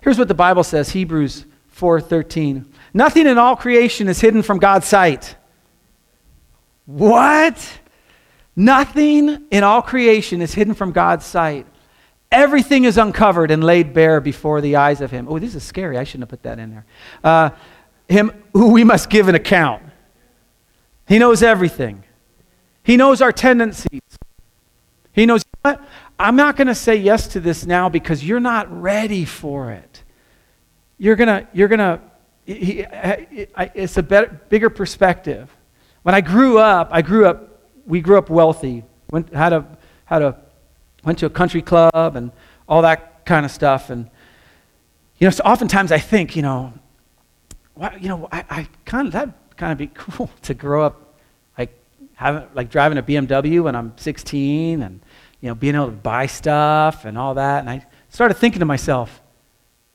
Here's 0.00 0.18
what 0.18 0.26
the 0.26 0.34
Bible 0.34 0.64
says, 0.64 0.90
Hebrews 0.90 1.46
4:13. 1.76 2.66
Nothing 2.92 3.28
in 3.28 3.38
all 3.38 3.54
creation 3.54 4.08
is 4.08 4.20
hidden 4.20 4.42
from 4.42 4.58
God's 4.58 4.86
sight. 4.86 5.36
What? 6.86 7.80
Nothing 8.56 9.46
in 9.50 9.62
all 9.62 9.80
creation 9.80 10.42
is 10.42 10.52
hidden 10.52 10.74
from 10.74 10.90
God's 10.90 11.24
sight. 11.24 11.66
Everything 12.32 12.84
is 12.84 12.98
uncovered 12.98 13.50
and 13.50 13.62
laid 13.62 13.92
bare 13.92 14.20
before 14.20 14.60
the 14.60 14.74
eyes 14.76 15.00
of 15.00 15.10
Him. 15.12 15.28
Oh, 15.28 15.38
this 15.38 15.54
is 15.54 15.62
scary. 15.62 15.98
I 15.98 16.04
shouldn't 16.04 16.22
have 16.22 16.30
put 16.30 16.42
that 16.42 16.58
in 16.58 16.70
there. 16.70 16.86
Uh, 17.22 17.50
him 18.08 18.30
who 18.52 18.70
we 18.72 18.84
must 18.84 19.10
give 19.10 19.28
an 19.28 19.34
account. 19.34 19.82
He 21.08 21.18
knows 21.18 21.42
everything. 21.42 22.04
He 22.84 22.96
knows 22.96 23.20
our 23.22 23.32
tendencies. 23.32 24.00
He 25.12 25.26
knows 25.26 25.42
what? 25.62 25.80
I'm 26.18 26.36
not 26.36 26.56
going 26.56 26.68
to 26.68 26.74
say 26.74 26.96
yes 26.96 27.28
to 27.28 27.40
this 27.40 27.66
now 27.66 27.88
because 27.88 28.24
you're 28.24 28.40
not 28.40 28.70
ready 28.80 29.24
for 29.24 29.70
it. 29.70 30.04
You're 30.98 31.16
going 31.16 31.28
to, 31.28 31.48
you're 31.52 31.68
going 31.68 31.80
to, 31.80 32.00
it's 32.46 33.96
a 33.96 34.02
better, 34.02 34.40
bigger 34.48 34.70
perspective. 34.70 35.50
When 36.02 36.14
I 36.14 36.20
grew 36.20 36.58
up, 36.58 36.88
I 36.92 37.02
grew 37.02 37.26
up, 37.26 37.60
we 37.86 38.00
grew 38.00 38.18
up 38.18 38.30
wealthy. 38.30 38.84
Went, 39.10 39.32
had 39.34 39.52
a, 39.52 39.66
had 40.04 40.22
a, 40.22 40.41
went 41.04 41.18
to 41.18 41.26
a 41.26 41.30
country 41.30 41.62
club 41.62 42.16
and 42.16 42.30
all 42.68 42.82
that 42.82 43.24
kind 43.24 43.44
of 43.44 43.50
stuff. 43.50 43.90
And, 43.90 44.08
you 45.18 45.26
know, 45.26 45.30
so 45.30 45.42
oftentimes 45.44 45.92
I 45.92 45.98
think, 45.98 46.36
you 46.36 46.42
know, 46.42 46.72
well, 47.74 47.96
you 47.98 48.08
know, 48.08 48.28
I, 48.30 48.44
I 48.50 48.68
kind 48.84 49.06
of, 49.06 49.12
that 49.12 49.56
kind 49.56 49.72
of 49.72 49.78
be 49.78 49.86
cool 49.94 50.30
to 50.42 50.54
grow 50.54 50.84
up 50.84 51.14
like 51.58 51.74
having, 52.14 52.48
like 52.54 52.70
driving 52.70 52.98
a 52.98 53.02
BMW 53.02 53.62
when 53.62 53.74
I'm 53.74 53.92
16 53.96 54.82
and, 54.82 55.00
you 55.40 55.48
know, 55.48 55.54
being 55.54 55.74
able 55.74 55.86
to 55.86 55.92
buy 55.92 56.26
stuff 56.26 57.04
and 57.04 57.18
all 57.18 57.34
that. 57.34 57.60
And 57.60 57.70
I 57.70 57.86
started 58.08 58.34
thinking 58.34 58.60
to 58.60 58.66
myself, 58.66 59.20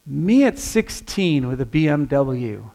me 0.06 0.46
at 0.46 0.58
16 0.58 1.48
with 1.48 1.62
a 1.62 1.66
BMW. 1.66 2.70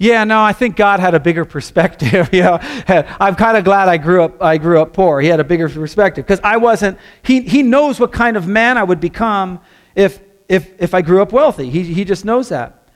Yeah, 0.00 0.22
no, 0.22 0.40
I 0.40 0.52
think 0.52 0.76
God 0.76 1.00
had 1.00 1.14
a 1.14 1.20
bigger 1.20 1.44
perspective. 1.44 2.32
know, 2.42 2.58
I'm 2.88 3.34
kind 3.34 3.56
of 3.56 3.64
glad 3.64 3.88
I 3.88 3.96
grew 3.96 4.22
up. 4.22 4.40
I 4.42 4.56
grew 4.56 4.80
up 4.80 4.92
poor. 4.92 5.20
He 5.20 5.28
had 5.28 5.40
a 5.40 5.44
bigger 5.44 5.68
perspective 5.68 6.24
because 6.24 6.40
I 6.44 6.56
wasn't. 6.56 6.98
He 7.22 7.42
he 7.42 7.62
knows 7.62 7.98
what 7.98 8.12
kind 8.12 8.36
of 8.36 8.46
man 8.46 8.78
I 8.78 8.84
would 8.84 9.00
become 9.00 9.60
if 9.94 10.20
if 10.48 10.80
if 10.80 10.94
I 10.94 11.02
grew 11.02 11.20
up 11.20 11.32
wealthy. 11.32 11.68
He 11.68 11.82
he 11.82 12.04
just 12.04 12.24
knows 12.24 12.48
that. 12.50 12.88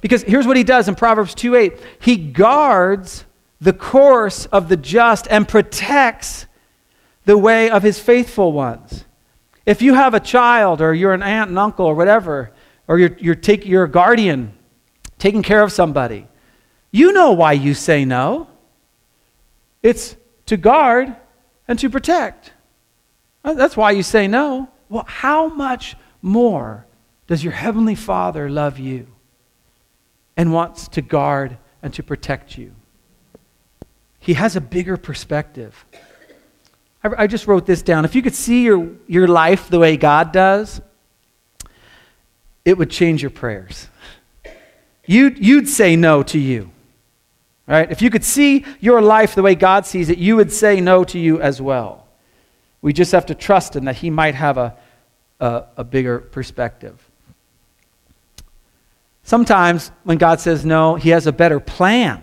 Because 0.00 0.22
here's 0.22 0.46
what 0.46 0.56
he 0.56 0.64
does 0.64 0.88
in 0.88 0.94
Proverbs 0.94 1.34
2:8. 1.34 1.78
He 2.00 2.16
guards 2.16 3.26
the 3.60 3.72
course 3.72 4.46
of 4.46 4.68
the 4.68 4.76
just 4.76 5.26
and 5.30 5.46
protects 5.46 6.46
the 7.24 7.36
way 7.36 7.68
of 7.70 7.82
his 7.82 7.98
faithful 7.98 8.52
ones. 8.52 9.04
If 9.66 9.82
you 9.82 9.94
have 9.94 10.14
a 10.14 10.20
child 10.20 10.80
or 10.80 10.94
you're 10.94 11.12
an 11.12 11.22
aunt 11.22 11.50
and 11.50 11.58
uncle 11.58 11.86
or 11.86 11.94
whatever, 11.94 12.52
or 12.86 12.98
you're, 12.98 13.16
you're, 13.18 13.34
take, 13.34 13.66
you're 13.66 13.84
a 13.84 13.90
guardian 13.90 14.52
taking 15.18 15.42
care 15.42 15.62
of 15.62 15.72
somebody, 15.72 16.28
you 16.96 17.12
know 17.12 17.32
why 17.32 17.52
you 17.52 17.74
say 17.74 18.04
no. 18.04 18.48
It's 19.82 20.16
to 20.46 20.56
guard 20.56 21.14
and 21.68 21.78
to 21.78 21.90
protect. 21.90 22.52
Uh, 23.44 23.54
that's 23.54 23.76
why 23.76 23.90
you 23.92 24.02
say 24.02 24.28
no. 24.28 24.68
Well, 24.88 25.04
how 25.06 25.48
much 25.48 25.96
more 26.22 26.86
does 27.26 27.42
your 27.42 27.52
Heavenly 27.52 27.94
Father 27.94 28.48
love 28.48 28.78
you? 28.78 29.08
and 30.36 30.52
wants 30.52 30.88
to 30.88 31.02
guard 31.02 31.56
and 31.82 31.92
to 31.94 32.02
protect 32.02 32.58
you. 32.58 32.74
He 34.18 34.34
has 34.34 34.56
a 34.56 34.60
bigger 34.60 34.96
perspective. 34.96 35.84
I, 37.02 37.24
I 37.24 37.26
just 37.26 37.46
wrote 37.46 37.66
this 37.66 37.82
down. 37.82 38.04
If 38.04 38.14
you 38.14 38.22
could 38.22 38.34
see 38.34 38.64
your, 38.64 38.90
your 39.06 39.28
life 39.28 39.68
the 39.68 39.78
way 39.78 39.96
God 39.96 40.32
does, 40.32 40.80
it 42.64 42.76
would 42.76 42.90
change 42.90 43.22
your 43.22 43.30
prayers. 43.30 43.88
You'd, 45.06 45.44
you'd 45.44 45.68
say 45.68 45.96
no 45.96 46.22
to 46.24 46.38
you. 46.38 46.70
Right? 47.66 47.90
If 47.90 48.00
you 48.00 48.10
could 48.10 48.24
see 48.24 48.64
your 48.80 49.02
life 49.02 49.34
the 49.34 49.42
way 49.42 49.54
God 49.54 49.86
sees 49.86 50.08
it, 50.08 50.18
you 50.18 50.36
would 50.36 50.52
say 50.52 50.80
no 50.80 51.02
to 51.04 51.18
you 51.18 51.40
as 51.40 51.60
well. 51.60 52.06
We 52.80 52.92
just 52.92 53.12
have 53.12 53.26
to 53.26 53.34
trust 53.34 53.74
Him 53.74 53.86
that 53.86 53.96
He 53.96 54.10
might 54.10 54.36
have 54.36 54.56
a, 54.56 54.76
a, 55.40 55.64
a 55.78 55.84
bigger 55.84 56.18
perspective. 56.18 57.06
Sometimes 59.26 59.90
when 60.04 60.18
God 60.18 60.38
says 60.38 60.64
no, 60.64 60.94
he 60.94 61.08
has 61.08 61.26
a 61.26 61.32
better 61.32 61.58
plan, 61.58 62.22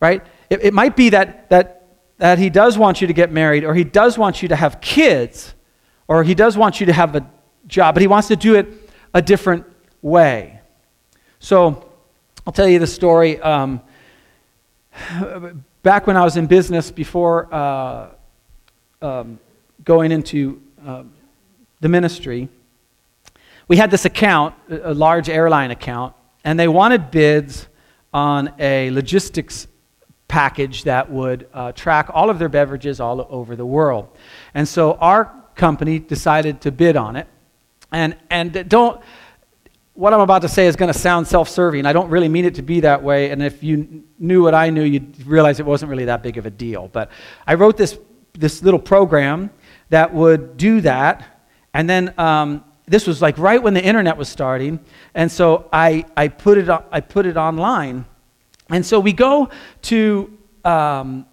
right? 0.00 0.26
It, 0.50 0.64
it, 0.64 0.74
might 0.74 0.96
be 0.96 1.10
that, 1.10 1.48
that, 1.50 1.86
that 2.18 2.40
he 2.40 2.50
does 2.50 2.76
want 2.76 3.00
you 3.00 3.06
to 3.06 3.12
get 3.12 3.30
married, 3.30 3.62
or 3.62 3.76
he 3.76 3.84
does 3.84 4.18
want 4.18 4.42
you 4.42 4.48
to 4.48 4.56
have 4.56 4.80
kids, 4.80 5.54
or 6.08 6.24
he 6.24 6.34
does 6.34 6.58
want 6.58 6.80
you 6.80 6.86
to 6.86 6.92
have 6.92 7.14
a 7.14 7.24
job, 7.68 7.94
but 7.94 8.00
he 8.00 8.08
wants 8.08 8.26
to 8.26 8.34
do 8.34 8.56
it 8.56 8.66
a 9.14 9.22
different 9.22 9.66
way. 10.02 10.58
So 11.38 11.88
I'll 12.44 12.52
tell 12.52 12.68
you 12.68 12.80
the 12.80 12.88
story. 12.88 13.40
Um, 13.40 13.80
back 15.82 16.06
when 16.06 16.16
I 16.16 16.24
was 16.24 16.36
in 16.36 16.46
business, 16.46 16.90
before 16.90 17.52
uh, 17.52 18.08
um, 19.02 19.38
going 19.84 20.12
into 20.12 20.62
uh, 20.84 21.02
the 21.80 21.88
ministry, 21.88 22.48
we 23.68 23.76
had 23.76 23.90
this 23.90 24.04
account, 24.04 24.54
a 24.70 24.94
large 24.94 25.28
airline 25.28 25.70
account, 25.70 26.14
and 26.44 26.58
they 26.58 26.68
wanted 26.68 27.10
bids 27.10 27.66
on 28.12 28.52
a 28.58 28.90
logistics 28.90 29.66
package 30.28 30.84
that 30.84 31.10
would 31.10 31.48
uh, 31.52 31.72
track 31.72 32.10
all 32.12 32.30
of 32.30 32.38
their 32.38 32.48
beverages 32.48 33.00
all 33.00 33.26
over 33.30 33.56
the 33.56 33.66
world. 33.66 34.08
And 34.54 34.66
so 34.68 34.94
our 34.94 35.32
company 35.54 35.98
decided 35.98 36.60
to 36.62 36.72
bid 36.72 36.96
on 36.96 37.16
it. 37.16 37.26
And, 37.92 38.16
and 38.30 38.68
don't, 38.68 39.00
what 39.94 40.12
I'm 40.12 40.20
about 40.20 40.42
to 40.42 40.48
say 40.48 40.66
is 40.66 40.74
going 40.76 40.92
to 40.92 40.98
sound 40.98 41.26
self 41.26 41.48
serving. 41.48 41.86
I 41.86 41.92
don't 41.92 42.10
really 42.10 42.28
mean 42.28 42.44
it 42.44 42.56
to 42.56 42.62
be 42.62 42.80
that 42.80 43.02
way. 43.02 43.30
And 43.30 43.42
if 43.42 43.62
you 43.62 44.04
knew 44.18 44.42
what 44.42 44.54
I 44.54 44.70
knew, 44.70 44.82
you'd 44.82 45.24
realize 45.26 45.60
it 45.60 45.66
wasn't 45.66 45.90
really 45.90 46.06
that 46.06 46.22
big 46.22 46.36
of 46.36 46.46
a 46.46 46.50
deal. 46.50 46.88
But 46.88 47.10
I 47.46 47.54
wrote 47.54 47.76
this, 47.76 47.98
this 48.32 48.62
little 48.62 48.80
program 48.80 49.50
that 49.90 50.12
would 50.12 50.56
do 50.56 50.80
that. 50.80 51.46
And 51.72 51.88
then 51.88 52.12
um, 52.18 52.64
this 52.86 53.06
was 53.06 53.22
like 53.22 53.38
right 53.38 53.62
when 53.62 53.74
the 53.74 53.84
internet 53.84 54.16
was 54.16 54.28
starting. 54.28 54.80
And 55.14 55.30
so 55.30 55.68
I, 55.72 56.04
I, 56.16 56.28
put, 56.28 56.58
it, 56.58 56.68
I 56.68 57.00
put 57.00 57.24
it 57.24 57.36
online. 57.36 58.04
And 58.68 58.84
so 58.84 58.98
we 58.98 59.12
go 59.12 59.50
to, 59.82 60.38
um, 60.64 61.26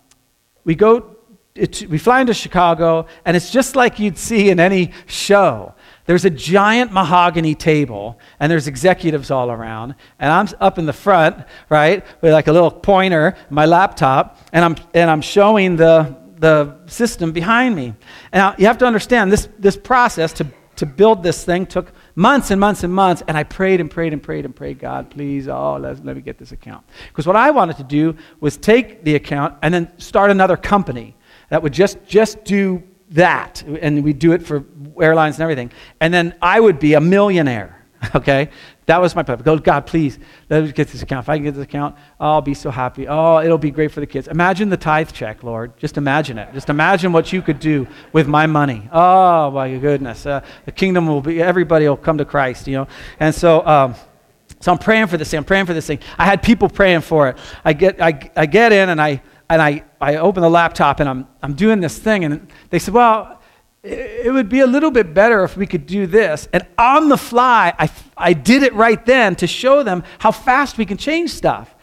we 0.65 0.75
go, 0.75 1.10
to, 1.55 1.87
we 1.87 1.97
fly 1.97 2.21
into 2.21 2.33
Chicago, 2.33 3.07
and 3.25 3.35
it's 3.35 3.51
just 3.51 3.75
like 3.75 3.99
you'd 3.99 4.17
see 4.17 4.49
in 4.49 4.59
any 4.59 4.91
show. 5.05 5.73
There's 6.05 6.25
a 6.25 6.29
giant 6.29 6.91
mahogany 6.91 7.55
table, 7.55 8.19
and 8.39 8.51
there's 8.51 8.67
executives 8.67 9.31
all 9.31 9.51
around. 9.51 9.95
And 10.19 10.31
I'm 10.31 10.47
up 10.59 10.77
in 10.77 10.85
the 10.85 10.93
front, 10.93 11.45
right, 11.69 12.05
with 12.21 12.33
like 12.33 12.47
a 12.47 12.53
little 12.53 12.71
pointer, 12.71 13.35
my 13.49 13.65
laptop, 13.65 14.39
and 14.53 14.63
I'm, 14.63 14.75
and 14.93 15.09
I'm 15.09 15.21
showing 15.21 15.75
the, 15.75 16.17
the 16.37 16.77
system 16.87 17.31
behind 17.31 17.75
me. 17.75 17.93
Now, 18.33 18.55
you 18.57 18.65
have 18.67 18.77
to 18.79 18.85
understand 18.85 19.31
this, 19.31 19.47
this 19.59 19.77
process 19.77 20.33
to 20.33 20.47
to 20.77 20.85
build 20.87 21.21
this 21.21 21.43
thing 21.43 21.67
took 21.67 21.91
months 22.15 22.49
and 22.49 22.59
months 22.59 22.83
and 22.83 22.91
months. 22.91 23.21
And 23.27 23.37
I 23.37 23.43
prayed 23.43 23.79
and 23.79 23.91
prayed 23.91 24.13
and 24.13 24.23
prayed 24.23 24.45
and 24.45 24.55
prayed, 24.55 24.79
God, 24.79 25.11
please, 25.11 25.47
oh, 25.47 25.77
let, 25.77 26.03
let 26.03 26.15
me 26.15 26.23
get 26.23 26.39
this 26.39 26.53
account. 26.53 26.83
Because 27.09 27.27
what 27.27 27.35
I 27.35 27.51
wanted 27.51 27.77
to 27.77 27.83
do 27.83 28.15
was 28.39 28.57
take 28.57 29.03
the 29.03 29.13
account 29.13 29.55
and 29.61 29.71
then 29.71 29.91
start 29.99 30.31
another 30.31 30.57
company 30.57 31.15
that 31.51 31.61
would 31.61 31.73
just, 31.73 31.97
just 32.07 32.45
do 32.45 32.81
that. 33.09 33.61
And 33.63 34.05
we'd 34.05 34.19
do 34.19 34.31
it 34.31 34.41
for 34.41 34.63
airlines 35.01 35.35
and 35.35 35.43
everything. 35.43 35.69
And 35.99 36.13
then 36.13 36.33
I 36.41 36.61
would 36.61 36.79
be 36.79 36.93
a 36.93 37.01
millionaire, 37.01 37.85
okay? 38.15 38.49
That 38.85 39.01
was 39.01 39.17
my 39.17 39.23
plan. 39.23 39.37
Go, 39.39 39.57
God, 39.57 39.85
please, 39.85 40.17
let 40.49 40.63
me 40.63 40.71
get 40.71 40.87
this 40.87 41.01
account. 41.01 41.25
If 41.25 41.29
I 41.29 41.35
can 41.35 41.43
get 41.43 41.55
this 41.55 41.65
account, 41.65 41.97
I'll 42.21 42.41
be 42.41 42.53
so 42.53 42.71
happy. 42.71 43.05
Oh, 43.05 43.39
it'll 43.39 43.57
be 43.57 43.69
great 43.69 43.91
for 43.91 43.99
the 43.99 44.07
kids. 44.07 44.29
Imagine 44.29 44.69
the 44.69 44.77
tithe 44.77 45.11
check, 45.11 45.43
Lord. 45.43 45.77
Just 45.77 45.97
imagine 45.97 46.37
it. 46.37 46.53
Just 46.53 46.69
imagine 46.69 47.11
what 47.11 47.33
you 47.33 47.41
could 47.41 47.59
do 47.59 47.85
with 48.13 48.29
my 48.29 48.47
money. 48.47 48.87
Oh, 48.89 49.51
my 49.51 49.77
goodness. 49.77 50.25
Uh, 50.25 50.45
the 50.63 50.71
kingdom 50.71 51.05
will 51.05 51.21
be, 51.21 51.41
everybody 51.41 51.85
will 51.85 51.97
come 51.97 52.17
to 52.17 52.25
Christ, 52.25 52.65
you 52.65 52.77
know. 52.77 52.87
And 53.19 53.35
so, 53.35 53.67
um, 53.67 53.95
so 54.61 54.71
I'm 54.71 54.77
praying 54.77 55.07
for 55.07 55.17
this 55.17 55.29
thing. 55.31 55.39
I'm 55.39 55.43
praying 55.43 55.65
for 55.65 55.73
this 55.73 55.87
thing. 55.87 55.99
I 56.17 56.23
had 56.23 56.41
people 56.41 56.69
praying 56.69 57.01
for 57.01 57.27
it. 57.27 57.37
I 57.65 57.73
get, 57.73 58.01
I, 58.01 58.31
I 58.37 58.45
get 58.45 58.71
in 58.71 58.87
and 58.87 59.01
I, 59.01 59.21
and 59.51 59.61
I, 59.61 59.83
I 59.99 60.15
open 60.15 60.41
the 60.41 60.49
laptop 60.49 61.01
and 61.01 61.09
I'm, 61.09 61.27
I'm 61.43 61.53
doing 61.53 61.81
this 61.81 61.99
thing. 61.99 62.23
And 62.23 62.47
they 62.69 62.79
said, 62.79 62.93
well, 62.93 63.41
it 63.83 64.31
would 64.31 64.47
be 64.47 64.61
a 64.61 64.67
little 64.67 64.91
bit 64.91 65.13
better 65.13 65.43
if 65.43 65.57
we 65.57 65.67
could 65.67 65.85
do 65.85 66.07
this. 66.07 66.47
And 66.53 66.65
on 66.77 67.09
the 67.09 67.17
fly, 67.17 67.73
I, 67.77 67.89
I 68.15 68.31
did 68.31 68.63
it 68.63 68.73
right 68.73 69.05
then 69.05 69.35
to 69.35 69.47
show 69.47 69.83
them 69.83 70.05
how 70.19 70.31
fast 70.31 70.77
we 70.77 70.85
can 70.85 70.95
change 70.95 71.31
stuff. 71.31 71.75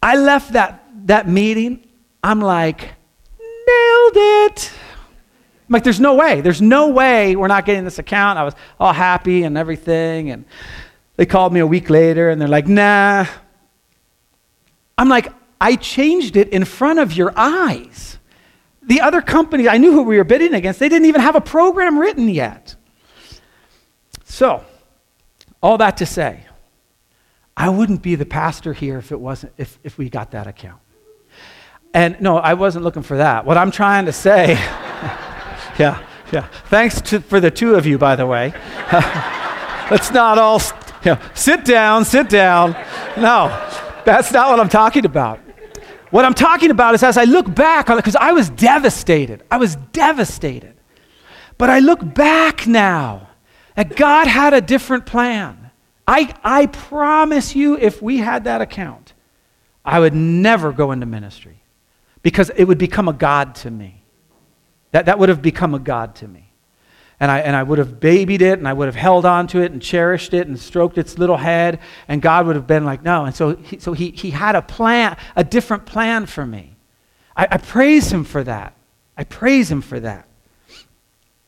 I 0.00 0.16
left 0.16 0.52
that, 0.52 0.84
that 1.06 1.28
meeting, 1.28 1.84
I'm 2.22 2.40
like, 2.40 2.80
nailed 2.80 4.16
it. 4.16 4.72
I'm 5.68 5.72
like, 5.72 5.82
there's 5.82 5.98
no 5.98 6.14
way. 6.14 6.42
There's 6.42 6.62
no 6.62 6.90
way 6.90 7.34
we're 7.34 7.48
not 7.48 7.66
getting 7.66 7.82
this 7.82 7.98
account. 7.98 8.38
I 8.38 8.44
was 8.44 8.54
all 8.78 8.92
happy 8.92 9.42
and 9.42 9.58
everything. 9.58 10.30
And 10.30 10.44
They 11.16 11.26
called 11.26 11.52
me 11.52 11.58
a 11.58 11.66
week 11.66 11.90
later 11.90 12.30
and 12.30 12.40
they're 12.40 12.46
like, 12.46 12.68
nah. 12.68 13.26
I'm 14.96 15.08
like, 15.08 15.32
I 15.60 15.76
changed 15.76 16.36
it 16.36 16.48
in 16.50 16.64
front 16.64 16.98
of 16.98 17.12
your 17.12 17.32
eyes. 17.36 18.18
The 18.82 19.00
other 19.00 19.20
company, 19.20 19.68
I 19.68 19.76
knew 19.76 19.92
who 19.92 20.02
we 20.02 20.16
were 20.16 20.24
bidding 20.24 20.54
against, 20.54 20.80
they 20.80 20.88
didn't 20.88 21.06
even 21.06 21.20
have 21.20 21.36
a 21.36 21.40
program 21.40 21.98
written 21.98 22.28
yet. 22.28 22.74
So, 24.24 24.64
all 25.62 25.78
that 25.78 25.98
to 25.98 26.06
say, 26.06 26.44
I 27.56 27.68
wouldn't 27.68 28.02
be 28.02 28.14
the 28.14 28.24
pastor 28.24 28.72
here 28.72 28.98
if 28.98 29.10
it 29.10 29.18
wasn't 29.18 29.52
if, 29.56 29.78
if 29.82 29.98
we 29.98 30.08
got 30.08 30.30
that 30.30 30.46
account. 30.46 30.80
And 31.92 32.20
no, 32.20 32.36
I 32.36 32.54
wasn't 32.54 32.84
looking 32.84 33.02
for 33.02 33.16
that. 33.16 33.44
What 33.44 33.56
I'm 33.56 33.70
trying 33.70 34.06
to 34.06 34.12
say, 34.12 34.52
yeah, 35.78 36.02
yeah. 36.32 36.46
Thanks 36.66 37.00
to, 37.02 37.20
for 37.20 37.40
the 37.40 37.50
two 37.50 37.74
of 37.74 37.84
you, 37.84 37.98
by 37.98 38.14
the 38.14 38.26
way. 38.26 38.52
Let's 39.90 40.10
not 40.12 40.38
all 40.38 40.60
you 41.04 41.12
know, 41.12 41.20
sit 41.34 41.64
down, 41.64 42.04
sit 42.04 42.28
down. 42.28 42.72
No, 43.16 43.48
that's 44.04 44.32
not 44.32 44.50
what 44.50 44.60
I'm 44.60 44.68
talking 44.68 45.04
about. 45.04 45.40
What 46.10 46.24
I'm 46.24 46.34
talking 46.34 46.70
about 46.70 46.94
is 46.94 47.02
as 47.02 47.16
I 47.16 47.24
look 47.24 47.52
back 47.54 47.86
because 47.86 48.16
I 48.16 48.32
was 48.32 48.50
devastated. 48.50 49.42
I 49.50 49.58
was 49.58 49.76
devastated. 49.92 50.74
But 51.58 51.70
I 51.70 51.80
look 51.80 52.14
back 52.14 52.66
now 52.66 53.28
that 53.74 53.96
God 53.96 54.26
had 54.26 54.54
a 54.54 54.60
different 54.60 55.06
plan. 55.06 55.70
I, 56.06 56.34
I 56.42 56.66
promise 56.66 57.54
you, 57.54 57.76
if 57.76 58.00
we 58.00 58.18
had 58.18 58.44
that 58.44 58.60
account, 58.60 59.12
I 59.84 60.00
would 60.00 60.14
never 60.14 60.72
go 60.72 60.92
into 60.92 61.06
ministry 61.06 61.62
because 62.22 62.50
it 62.56 62.64
would 62.64 62.78
become 62.78 63.08
a 63.08 63.12
God 63.12 63.54
to 63.56 63.70
me. 63.70 64.02
That, 64.92 65.06
that 65.06 65.18
would 65.18 65.28
have 65.28 65.42
become 65.42 65.74
a 65.74 65.78
God 65.78 66.14
to 66.16 66.28
me 66.28 66.47
and 67.20 67.30
I, 67.30 67.40
and 67.40 67.56
I 67.56 67.62
would 67.62 67.78
have 67.78 67.98
babied 67.98 68.42
it 68.42 68.58
and 68.58 68.68
I 68.68 68.72
would 68.72 68.86
have 68.86 68.94
held 68.94 69.24
on 69.24 69.48
to 69.48 69.60
it 69.60 69.72
and 69.72 69.82
cherished 69.82 70.34
it 70.34 70.46
and 70.46 70.58
stroked 70.58 70.98
its 70.98 71.18
little 71.18 71.36
head 71.36 71.80
and 72.06 72.22
god 72.22 72.46
would 72.46 72.56
have 72.56 72.66
been 72.66 72.84
like 72.84 73.02
no. 73.02 73.24
And 73.24 73.34
so 73.34 73.56
he, 73.56 73.78
so 73.78 73.92
he, 73.92 74.10
he 74.10 74.30
had 74.30 74.54
a 74.54 74.62
plan 74.62 75.16
a 75.34 75.42
different 75.42 75.86
plan 75.86 76.26
for 76.26 76.46
me. 76.46 76.76
I, 77.36 77.48
I 77.50 77.56
praise 77.58 78.12
him 78.12 78.24
for 78.24 78.44
that. 78.44 78.74
I 79.16 79.24
praise 79.24 79.70
him 79.70 79.82
for 79.82 79.98
that. 79.98 80.28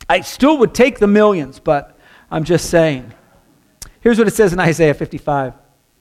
I 0.09 0.23
still 0.23 0.59
would 0.59 0.75
take 0.75 0.99
the 0.99 1.07
millions 1.07 1.61
but 1.61 1.97
i'm 2.31 2.45
just 2.45 2.69
saying. 2.69 3.13
Here's 4.01 4.19
what 4.19 4.27
it 4.27 4.35
says 4.35 4.53
in 4.53 4.59
isaiah 4.59 4.95
55 4.95 5.55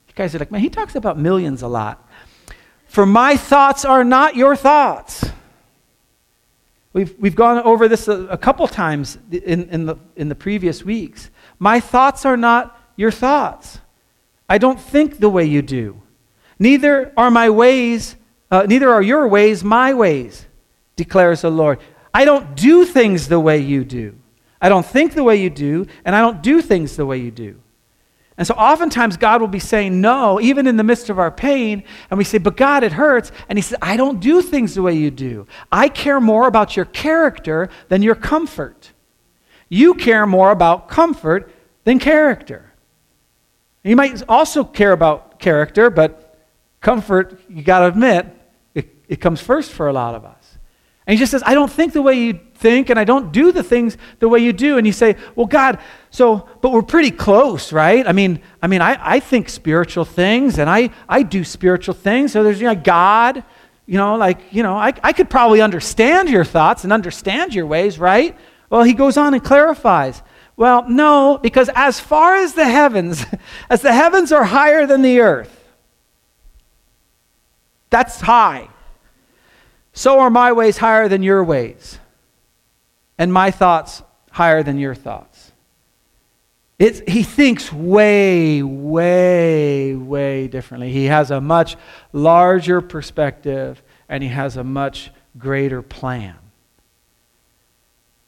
you 0.08 0.14
guys 0.16 0.34
are 0.34 0.40
like 0.40 0.52
man 0.52 0.62
he 0.62 0.70
talks 0.70 0.96
about 0.96 1.20
millions 1.20 1.62
a 1.62 1.68
lot. 1.68 2.08
For 2.88 3.06
my 3.06 3.38
thoughts 3.38 3.86
are 3.86 4.04
not 4.04 4.36
your 4.36 4.56
thoughts 4.56 5.24
We've, 7.00 7.16
we've 7.18 7.36
gone 7.36 7.60
over 7.60 7.88
this 7.88 8.10
a, 8.10 8.26
a 8.26 8.38
couple 8.38 8.68
times 8.68 9.18
in, 9.32 9.70
in, 9.70 9.86
the, 9.86 9.96
in 10.18 10.28
the 10.28 10.36
previous 10.36 10.84
weeks. 10.84 11.30
My 11.58 11.80
thoughts 11.80 12.26
are 12.26 12.36
not 12.36 12.78
your 12.98 13.10
thoughts. 13.10 13.80
I 14.50 14.58
don't 14.58 14.78
think 14.78 15.20
the 15.20 15.30
way 15.30 15.46
you 15.46 15.62
do. 15.62 16.02
Neither 16.60 17.14
are 17.16 17.32
my 17.32 17.52
ways, 17.52 18.18
uh, 18.52 18.66
neither 18.68 18.90
are 18.90 19.02
your 19.02 19.30
ways 19.30 19.64
my 19.64 19.94
ways, 19.94 20.46
declares 20.98 21.44
the 21.44 21.50
Lord. 21.50 21.80
I 22.14 22.26
don't 22.26 22.54
do 22.54 22.84
things 22.84 23.30
the 23.30 23.40
way 23.40 23.60
you 23.60 23.86
do. 23.86 24.18
I 24.62 24.68
don't 24.68 24.86
think 24.86 25.14
the 25.14 25.24
way 25.24 25.38
you 25.38 25.50
do, 25.50 25.88
and 26.04 26.14
I 26.14 26.20
don't 26.20 26.44
do 26.44 26.62
things 26.62 26.98
the 26.98 27.06
way 27.06 27.20
you 27.20 27.32
do. 27.32 27.62
And 28.40 28.48
so 28.48 28.54
oftentimes 28.54 29.18
God 29.18 29.42
will 29.42 29.50
be 29.50 29.60
saying 29.60 30.00
no, 30.00 30.40
even 30.40 30.66
in 30.66 30.78
the 30.78 30.84
midst 30.84 31.10
of 31.10 31.20
our 31.20 31.30
pain. 31.30 31.84
And 32.10 32.18
we 32.18 32.24
say, 32.24 32.38
but 32.38 32.56
God, 32.56 32.86
it 32.86 32.94
hurts. 32.94 33.34
And 33.50 33.58
He 33.58 33.62
says, 33.62 33.78
I 33.82 33.98
don't 33.98 34.22
do 34.22 34.42
things 34.42 34.76
the 34.76 34.82
way 34.82 34.94
you 34.94 35.12
do. 35.12 35.46
I 35.74 35.90
care 35.90 36.22
more 36.22 36.48
about 36.48 36.78
your 36.78 36.86
character 36.86 37.68
than 37.90 38.02
your 38.02 38.16
comfort. 38.16 38.94
You 39.68 39.94
care 39.94 40.26
more 40.26 40.52
about 40.52 40.88
comfort 40.88 41.54
than 41.84 42.00
character. 42.00 42.72
You 43.84 43.98
might 43.98 44.24
also 44.30 44.64
care 44.64 44.94
about 44.94 45.40
character, 45.40 45.90
but 45.90 46.40
comfort, 46.80 47.42
you 47.50 47.62
got 47.62 47.80
to 47.80 47.88
admit, 47.88 48.26
it, 48.74 48.88
it 49.10 49.18
comes 49.18 49.42
first 49.42 49.74
for 49.74 49.90
a 49.90 49.94
lot 49.94 50.16
of 50.16 50.24
us. 50.24 50.39
And 51.10 51.18
he 51.18 51.20
just 51.20 51.32
says, 51.32 51.42
I 51.44 51.56
don't 51.56 51.72
think 51.72 51.94
the 51.94 52.04
way 52.04 52.14
you 52.14 52.40
think, 52.54 52.92
and 52.92 53.00
I 53.00 53.04
don't 53.04 53.32
do 53.32 53.52
the 53.52 53.64
things 53.64 53.98
the 54.20 54.30
way 54.30 54.42
you 54.42 54.54
do. 54.54 54.78
And 54.78 54.86
you 54.86 54.94
say, 54.94 55.16
Well, 55.36 55.48
God, 55.48 55.80
so, 56.12 56.48
but 56.62 56.72
we're 56.72 56.84
pretty 56.84 57.10
close, 57.10 57.74
right? 57.74 58.08
I 58.08 58.12
mean, 58.12 58.44
I 58.62 58.68
mean, 58.68 58.82
I, 58.82 58.96
I 59.02 59.20
think 59.20 59.50
spiritual 59.50 60.06
things 60.06 60.60
and 60.60 60.70
I, 60.70 60.92
I 61.10 61.24
do 61.24 61.44
spiritual 61.44 61.96
things. 61.96 62.34
So 62.34 62.44
there's 62.44 62.62
you 62.62 62.68
know, 62.68 62.76
God, 62.76 63.44
you 63.88 63.98
know, 63.98 64.18
like, 64.18 64.38
you 64.52 64.62
know, 64.62 64.76
I, 64.76 64.94
I 65.02 65.14
could 65.14 65.32
probably 65.32 65.62
understand 65.62 66.30
your 66.30 66.46
thoughts 66.46 66.84
and 66.84 66.94
understand 66.94 67.56
your 67.56 67.66
ways, 67.66 67.98
right? 67.98 68.38
Well, 68.70 68.84
he 68.84 68.94
goes 68.94 69.18
on 69.18 69.34
and 69.34 69.44
clarifies. 69.44 70.22
Well, 70.58 70.88
no, 70.88 71.40
because 71.42 71.72
as 71.74 72.00
far 72.00 72.36
as 72.36 72.54
the 72.54 72.66
heavens, 72.66 73.26
as 73.72 73.82
the 73.82 73.94
heavens 73.94 74.32
are 74.32 74.44
higher 74.44 74.86
than 74.86 75.02
the 75.02 75.22
earth, 75.22 75.56
that's 77.90 78.22
high. 78.22 78.70
So 79.94 80.20
are 80.20 80.30
my 80.30 80.52
ways 80.52 80.78
higher 80.78 81.08
than 81.08 81.24
your 81.24 81.44
ways, 81.44 82.00
and 83.18 83.34
my 83.34 83.52
thoughts 83.52 84.02
higher 84.32 84.64
than 84.64 84.78
your 84.78 84.96
thoughts. 84.96 85.52
It's, 86.80 87.02
he 87.12 87.24
thinks 87.24 87.74
way, 87.74 88.64
way, 88.64 89.96
way 89.96 90.48
differently. 90.48 90.94
He 90.94 91.06
has 91.06 91.30
a 91.30 91.42
much 91.42 91.76
larger 92.14 92.80
perspective 92.80 93.84
and 94.08 94.24
he 94.24 94.30
has 94.30 94.56
a 94.56 94.64
much 94.64 95.12
greater 95.38 95.82
plan. 95.82 96.38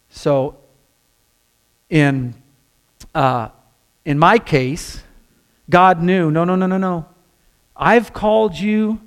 So, 0.09 0.57
in, 1.89 2.35
uh, 3.15 3.49
in 4.03 4.19
my 4.19 4.37
case, 4.37 5.01
God 5.69 6.01
knew 6.03 6.29
no, 6.29 6.43
no, 6.43 6.57
no, 6.57 6.67
no, 6.67 6.77
no. 6.77 7.05
I've 7.73 8.11
called 8.11 8.59
you 8.59 8.99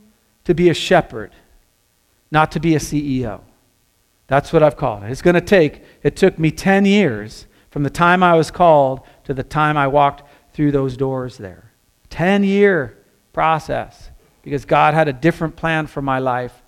to 0.45 0.55
be 0.55 0.71
a 0.71 0.75
shepherd 0.75 1.33
not 2.35 2.51
to 2.53 2.61
be 2.61 2.75
a 2.75 2.79
CEO. 2.79 3.41
That's 4.27 4.53
what 4.53 4.63
I've 4.63 4.77
called 4.77 5.05
it. 5.05 5.11
It's 5.11 5.23
going 5.23 5.35
to 5.35 5.41
take, 5.41 5.83
it 6.03 6.17
took 6.17 6.39
me 6.39 6.51
10 6.51 6.85
years 6.85 7.47
from 7.71 7.85
the 7.85 7.91
time 7.91 8.23
I 8.23 8.35
was 8.35 8.51
called 8.51 9.01
to 9.25 9.33
the 9.33 9.45
time 9.45 9.77
I 9.77 9.87
walked 9.87 10.25
through 10.53 10.73
those 10.73 10.97
doors 10.97 11.39
there. 11.39 11.71
10 12.11 12.45
year 12.45 12.99
process 13.33 14.11
because 14.43 14.65
God 14.65 14.93
had 14.95 15.09
a 15.09 15.13
different 15.13 15.57
plan 15.57 15.87
for 15.87 16.03
my 16.03 16.19
life 16.19 16.63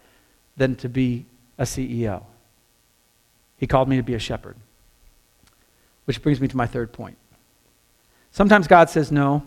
than 0.57 0.77
to 0.77 0.89
be 0.89 1.27
a 1.59 1.65
CEO. 1.65 2.23
He 3.59 3.67
called 3.67 3.89
me 3.89 3.97
to 3.97 4.03
be 4.03 4.15
a 4.15 4.19
shepherd. 4.19 4.57
Which 6.05 6.23
brings 6.23 6.41
me 6.41 6.49
to 6.49 6.57
my 6.57 6.67
third 6.67 6.93
point. 6.93 7.19
Sometimes 8.31 8.69
God 8.69 8.89
says 8.89 9.11
no. 9.11 9.43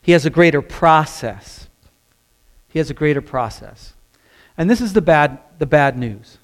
He 0.00 0.12
has 0.12 0.24
a 0.24 0.30
greater 0.30 0.62
process. 0.62 1.68
He 2.68 2.78
has 2.78 2.90
a 2.90 2.94
greater 2.94 3.20
process. 3.20 3.94
And 4.58 4.68
this 4.68 4.80
is 4.80 4.92
the 4.92 5.00
bad, 5.00 5.38
the 5.58 5.66
bad 5.66 5.96
news. 5.96 6.38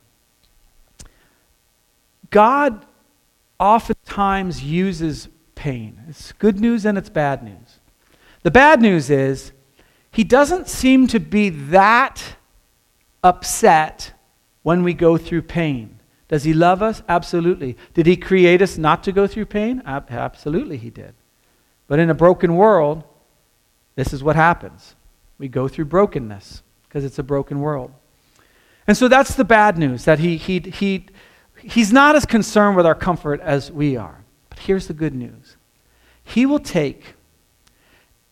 God 2.30 2.86
oftentimes 3.58 4.62
uses 4.62 5.28
pain. 5.56 6.00
It's 6.08 6.32
good 6.32 6.60
news 6.60 6.86
and 6.86 6.96
it's 6.96 7.10
bad 7.10 7.42
news. 7.42 7.80
The 8.44 8.50
bad 8.50 8.80
news 8.80 9.10
is 9.10 9.52
he 10.10 10.22
doesn't 10.22 10.68
seem 10.68 11.08
to 11.08 11.18
be 11.18 11.48
that 11.48 12.36
upset 13.22 14.12
when 14.62 14.84
we 14.84 14.94
go 14.94 15.16
through 15.16 15.42
pain. 15.42 15.98
Does 16.28 16.44
he 16.44 16.54
love 16.54 16.82
us? 16.82 17.02
Absolutely. 17.08 17.76
Did 17.94 18.06
he 18.06 18.16
create 18.16 18.62
us 18.62 18.78
not 18.78 19.02
to 19.04 19.12
go 19.12 19.26
through 19.26 19.46
pain? 19.46 19.82
Absolutely, 19.86 20.76
he 20.76 20.90
did. 20.90 21.14
But 21.88 21.98
in 21.98 22.10
a 22.10 22.14
broken 22.14 22.54
world, 22.56 23.02
this 23.96 24.12
is 24.12 24.22
what 24.22 24.36
happens. 24.36 24.94
We 25.38 25.48
go 25.48 25.68
through 25.68 25.86
brokenness 25.86 26.62
because 26.88 27.04
it's 27.04 27.18
a 27.18 27.22
broken 27.22 27.60
world. 27.60 27.92
And 28.86 28.96
so 28.96 29.08
that's 29.08 29.34
the 29.34 29.44
bad 29.44 29.78
news 29.78 30.04
that 30.04 30.18
he, 30.18 30.36
he, 30.36 30.58
he, 30.58 31.06
he's 31.56 31.92
not 31.92 32.16
as 32.16 32.26
concerned 32.26 32.76
with 32.76 32.86
our 32.86 32.94
comfort 32.94 33.40
as 33.40 33.72
we 33.72 33.96
are. 33.96 34.24
But 34.50 34.58
here's 34.60 34.86
the 34.86 34.94
good 34.94 35.14
news 35.14 35.56
He 36.22 36.46
will 36.46 36.58
take 36.58 37.14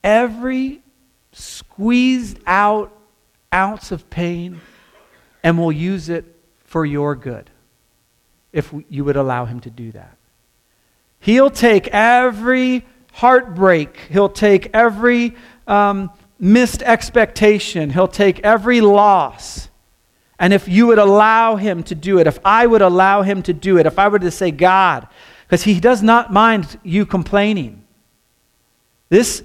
every 0.04 0.82
squeezed 1.32 2.38
out 2.46 2.92
ounce 3.52 3.92
of 3.92 4.08
pain 4.10 4.60
and 5.42 5.58
will 5.58 5.72
use 5.72 6.08
it 6.08 6.24
for 6.64 6.84
your 6.84 7.16
good 7.16 7.50
if 8.52 8.72
you 8.88 9.04
would 9.04 9.16
allow 9.16 9.46
Him 9.46 9.60
to 9.60 9.70
do 9.70 9.92
that. 9.92 10.16
He'll 11.18 11.50
take 11.50 11.88
every 11.88 12.84
heartbreak, 13.14 13.96
He'll 14.10 14.28
take 14.28 14.70
every 14.74 15.34
um, 15.66 16.10
missed 16.38 16.82
expectation, 16.82 17.88
He'll 17.88 18.06
take 18.08 18.40
every 18.40 18.82
loss 18.82 19.70
and 20.42 20.52
if 20.52 20.66
you 20.66 20.88
would 20.88 20.98
allow 20.98 21.54
him 21.54 21.84
to 21.84 21.94
do 21.94 22.18
it, 22.18 22.26
if 22.26 22.40
I 22.44 22.66
would 22.66 22.82
allow 22.82 23.22
him 23.22 23.44
to 23.44 23.52
do 23.52 23.78
it, 23.78 23.86
if 23.86 23.96
I 23.96 24.08
were 24.08 24.18
to 24.18 24.30
say, 24.32 24.50
God, 24.50 25.06
because 25.46 25.62
he 25.62 25.78
does 25.78 26.02
not 26.02 26.32
mind 26.32 26.80
you 26.82 27.06
complaining. 27.06 27.84
This 29.08 29.44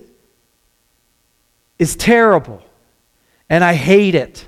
is 1.77 1.95
terrible, 1.95 2.63
and 3.47 3.63
I 3.63 3.75
hate 3.75 4.15
it. 4.15 4.47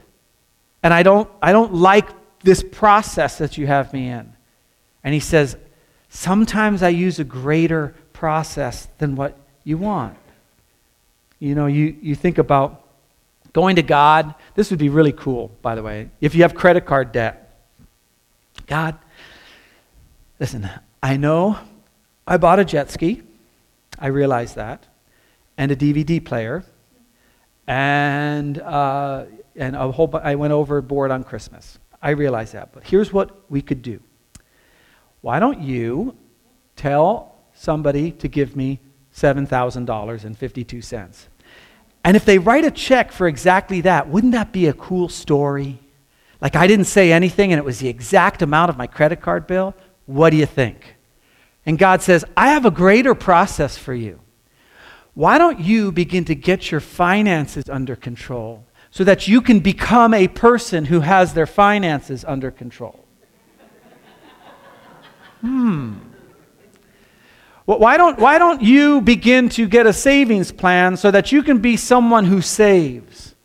And 0.81 0.91
I 0.91 1.03
don't, 1.03 1.29
I 1.39 1.51
don't 1.51 1.75
like 1.75 2.09
this 2.39 2.63
process 2.63 3.37
that 3.37 3.59
you 3.59 3.67
have 3.67 3.93
me 3.93 4.07
in. 4.07 4.33
And 5.03 5.13
he 5.13 5.19
says, 5.19 5.55
Sometimes 6.09 6.81
I 6.81 6.89
use 6.89 7.19
a 7.19 7.23
greater 7.23 7.93
process 8.11 8.87
than 8.97 9.15
what 9.15 9.37
you 9.63 9.77
want. 9.77 10.17
You 11.37 11.53
know, 11.53 11.67
you, 11.67 11.95
you 12.01 12.15
think 12.15 12.39
about 12.39 12.88
going 13.53 13.77
to 13.77 13.83
God. 13.83 14.35
This 14.55 14.69
would 14.69 14.79
be 14.79 14.89
really 14.89 15.11
cool, 15.11 15.51
by 15.61 15.75
the 15.75 15.83
way, 15.83 16.09
if 16.21 16.35
you 16.35 16.43
have 16.43 16.55
credit 16.55 16.85
card 16.85 17.11
debt. 17.11 17.45
God, 18.67 18.97
listen, 20.39 20.69
I 21.01 21.17
know 21.17 21.57
I 22.27 22.37
bought 22.37 22.59
a 22.59 22.65
jet 22.65 22.91
ski. 22.91 23.23
I 23.97 24.07
realize 24.07 24.53
that. 24.53 24.85
And 25.57 25.71
a 25.71 25.75
DVD 25.75 26.23
player. 26.23 26.63
And, 27.67 28.59
uh, 28.59 29.25
and 29.55 29.75
a 29.75 29.91
whole, 29.91 30.09
I 30.15 30.35
went 30.35 30.53
overboard 30.53 31.11
on 31.11 31.23
Christmas. 31.23 31.79
I 32.01 32.11
realize 32.11 32.53
that. 32.53 32.71
But 32.71 32.83
here's 32.83 33.11
what 33.11 33.41
we 33.49 33.61
could 33.61 33.81
do. 33.81 33.99
Why 35.21 35.39
don't 35.39 35.59
you 35.59 36.15
tell 36.75 37.35
somebody 37.53 38.11
to 38.11 38.27
give 38.27 38.55
me 38.55 38.79
$7,000.52? 39.13 41.27
And 42.09 42.15
if 42.15 42.25
they 42.25 42.39
write 42.39 42.65
a 42.65 42.71
check 42.71 43.11
for 43.11 43.27
exactly 43.27 43.81
that, 43.81 44.09
wouldn't 44.09 44.33
that 44.33 44.51
be 44.51 44.65
a 44.65 44.73
cool 44.73 45.09
story? 45.09 45.77
Like 46.41 46.55
I 46.55 46.65
didn't 46.65 46.85
say 46.85 47.11
anything 47.11 47.53
and 47.53 47.59
it 47.59 47.63
was 47.63 47.77
the 47.77 47.87
exact 47.87 48.41
amount 48.41 48.71
of 48.71 48.77
my 48.77 48.87
credit 48.87 49.21
card 49.21 49.45
bill? 49.45 49.75
What 50.07 50.31
do 50.31 50.37
you 50.37 50.47
think? 50.47 50.95
And 51.67 51.77
God 51.77 52.01
says, 52.01 52.25
I 52.35 52.49
have 52.49 52.65
a 52.65 52.71
greater 52.71 53.13
process 53.13 53.77
for 53.77 53.93
you. 53.93 54.21
Why 55.13 55.37
don't 55.37 55.59
you 55.59 55.91
begin 55.91 56.25
to 56.25 56.33
get 56.33 56.71
your 56.71 56.79
finances 56.79 57.69
under 57.69 57.95
control 57.95 58.65
so 58.89 59.03
that 59.03 59.27
you 59.27 59.39
can 59.39 59.59
become 59.59 60.11
a 60.15 60.29
person 60.29 60.85
who 60.85 61.01
has 61.01 61.35
their 61.35 61.45
finances 61.45 62.25
under 62.27 62.49
control? 62.49 63.05
hmm. 65.41 65.93
Why, 67.77 67.97
don't, 67.97 68.17
why 68.17 68.39
don't 68.39 68.63
you 68.63 68.99
begin 68.99 69.47
to 69.49 69.67
get 69.67 69.85
a 69.85 69.93
savings 69.93 70.51
plan 70.51 70.97
so 70.97 71.11
that 71.11 71.31
you 71.31 71.43
can 71.43 71.59
be 71.59 71.77
someone 71.77 72.25
who 72.25 72.41
saves? 72.41 73.35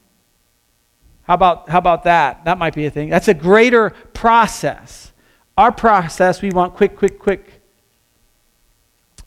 How 1.24 1.34
about, 1.34 1.68
how 1.68 1.76
about 1.76 2.04
that? 2.04 2.46
That 2.46 2.56
might 2.56 2.74
be 2.74 2.86
a 2.86 2.90
thing. 2.90 3.10
That's 3.10 3.28
a 3.28 3.34
greater 3.34 3.90
process. 4.14 5.12
Our 5.58 5.70
process, 5.70 6.40
we 6.40 6.50
want 6.50 6.74
quick, 6.74 6.96
quick, 6.96 7.18
quick. 7.18 7.60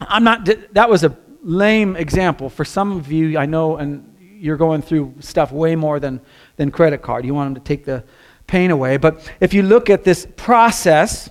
I'm 0.01 0.23
not, 0.23 0.49
that 0.71 0.89
was 0.89 1.03
a 1.03 1.15
lame 1.43 1.95
example. 1.95 2.49
For 2.49 2.65
some 2.65 2.97
of 2.97 3.12
you, 3.12 3.38
I 3.38 3.45
know, 3.45 3.77
and 3.77 4.15
you're 4.19 4.57
going 4.57 4.81
through 4.81 5.13
stuff 5.19 5.51
way 5.51 5.75
more 5.75 5.99
than, 5.99 6.21
than 6.55 6.71
credit 6.71 7.03
card. 7.03 7.23
You 7.23 7.36
want 7.36 7.53
them 7.53 7.63
to 7.63 7.67
take 7.67 7.86
the 7.86 8.03
pain 8.47 8.71
away. 8.71 8.97
But 8.97 9.31
if 9.41 9.53
you 9.53 9.62
look 9.62 9.91
at 9.91 10.03
this 10.03 10.27
process, 10.38 11.29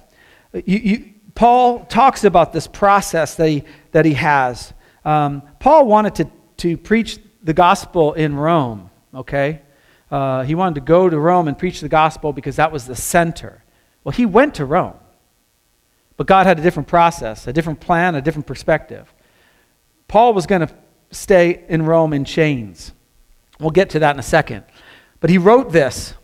you, 0.52 0.79
you 0.79 1.14
Paul 1.37 1.85
talks 1.85 2.25
about 2.25 2.53
this 2.53 2.66
process 2.66 3.37
that 3.37 3.49
he, 3.49 3.62
that 3.92 4.05
he 4.07 4.14
has. 4.14 4.72
Um, 5.05 5.42
Paul 5.61 5.87
wanted 5.87 6.14
to, 6.16 6.31
to 6.57 6.77
preach 6.79 7.20
the 7.42 7.53
gospel 7.53 8.14
in 8.14 8.35
Rome, 8.35 8.90
okay? 9.14 9.61
Uh, 10.11 10.44
he 10.44 10.55
wanted 10.55 10.77
to 10.77 10.81
go 10.81 11.11
to 11.11 11.18
Rome 11.18 11.46
and 11.46 11.57
preach 11.57 11.81
the 11.81 11.90
gospel 11.90 12.33
because 12.33 12.57
that 12.57 12.72
was 12.72 12.87
the 12.87 12.96
center. 12.96 13.62
Well, 14.03 14.12
he 14.12 14.25
went 14.25 14.55
to 14.55 14.64
Rome, 14.64 14.96
but 16.16 16.27
God 16.27 16.46
had 16.46 16.59
a 16.59 16.62
different 16.62 16.88
process, 16.88 17.46
a 17.46 17.53
different 17.53 17.81
plan, 17.81 18.14
a 18.14 18.22
different 18.22 18.46
perspective. 18.46 19.12
Paul 20.09 20.33
was 20.33 20.46
going 20.46 20.66
to 20.66 20.75
stay 21.11 21.64
in 21.68 21.85
Rome 21.85 22.14
in 22.14 22.25
chains. 22.25 22.92
We'll 23.61 23.70
get 23.70 23.90
to 23.90 23.99
that 23.99 24.16
in 24.16 24.20
a 24.20 24.25
second. 24.25 24.64
But 25.20 25.29
he 25.29 25.37
wrote 25.37 25.70
this 25.70 26.14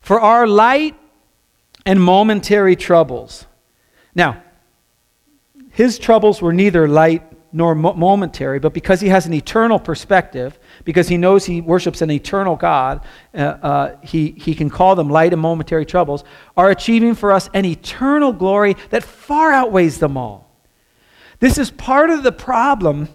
For 0.00 0.18
our 0.18 0.46
light 0.46 0.96
and 1.84 2.02
momentary 2.02 2.74
troubles. 2.74 3.46
Now, 4.14 4.42
his 5.76 5.98
troubles 5.98 6.40
were 6.40 6.54
neither 6.54 6.88
light 6.88 7.22
nor 7.52 7.74
momentary, 7.74 8.58
but 8.58 8.72
because 8.72 8.98
he 8.98 9.08
has 9.08 9.26
an 9.26 9.34
eternal 9.34 9.78
perspective, 9.78 10.58
because 10.84 11.06
he 11.06 11.18
knows 11.18 11.44
he 11.44 11.60
worships 11.60 12.00
an 12.00 12.10
eternal 12.10 12.56
God, 12.56 13.04
uh, 13.34 13.38
uh, 13.38 13.96
he, 14.02 14.30
he 14.38 14.54
can 14.54 14.70
call 14.70 14.96
them 14.96 15.10
light 15.10 15.34
and 15.34 15.42
momentary 15.42 15.84
troubles, 15.84 16.24
are 16.56 16.70
achieving 16.70 17.14
for 17.14 17.30
us 17.30 17.50
an 17.52 17.66
eternal 17.66 18.32
glory 18.32 18.74
that 18.88 19.04
far 19.04 19.52
outweighs 19.52 19.98
them 19.98 20.16
all. 20.16 20.50
This 21.40 21.58
is 21.58 21.70
part 21.70 22.08
of 22.08 22.22
the 22.22 22.32
problem, 22.32 23.10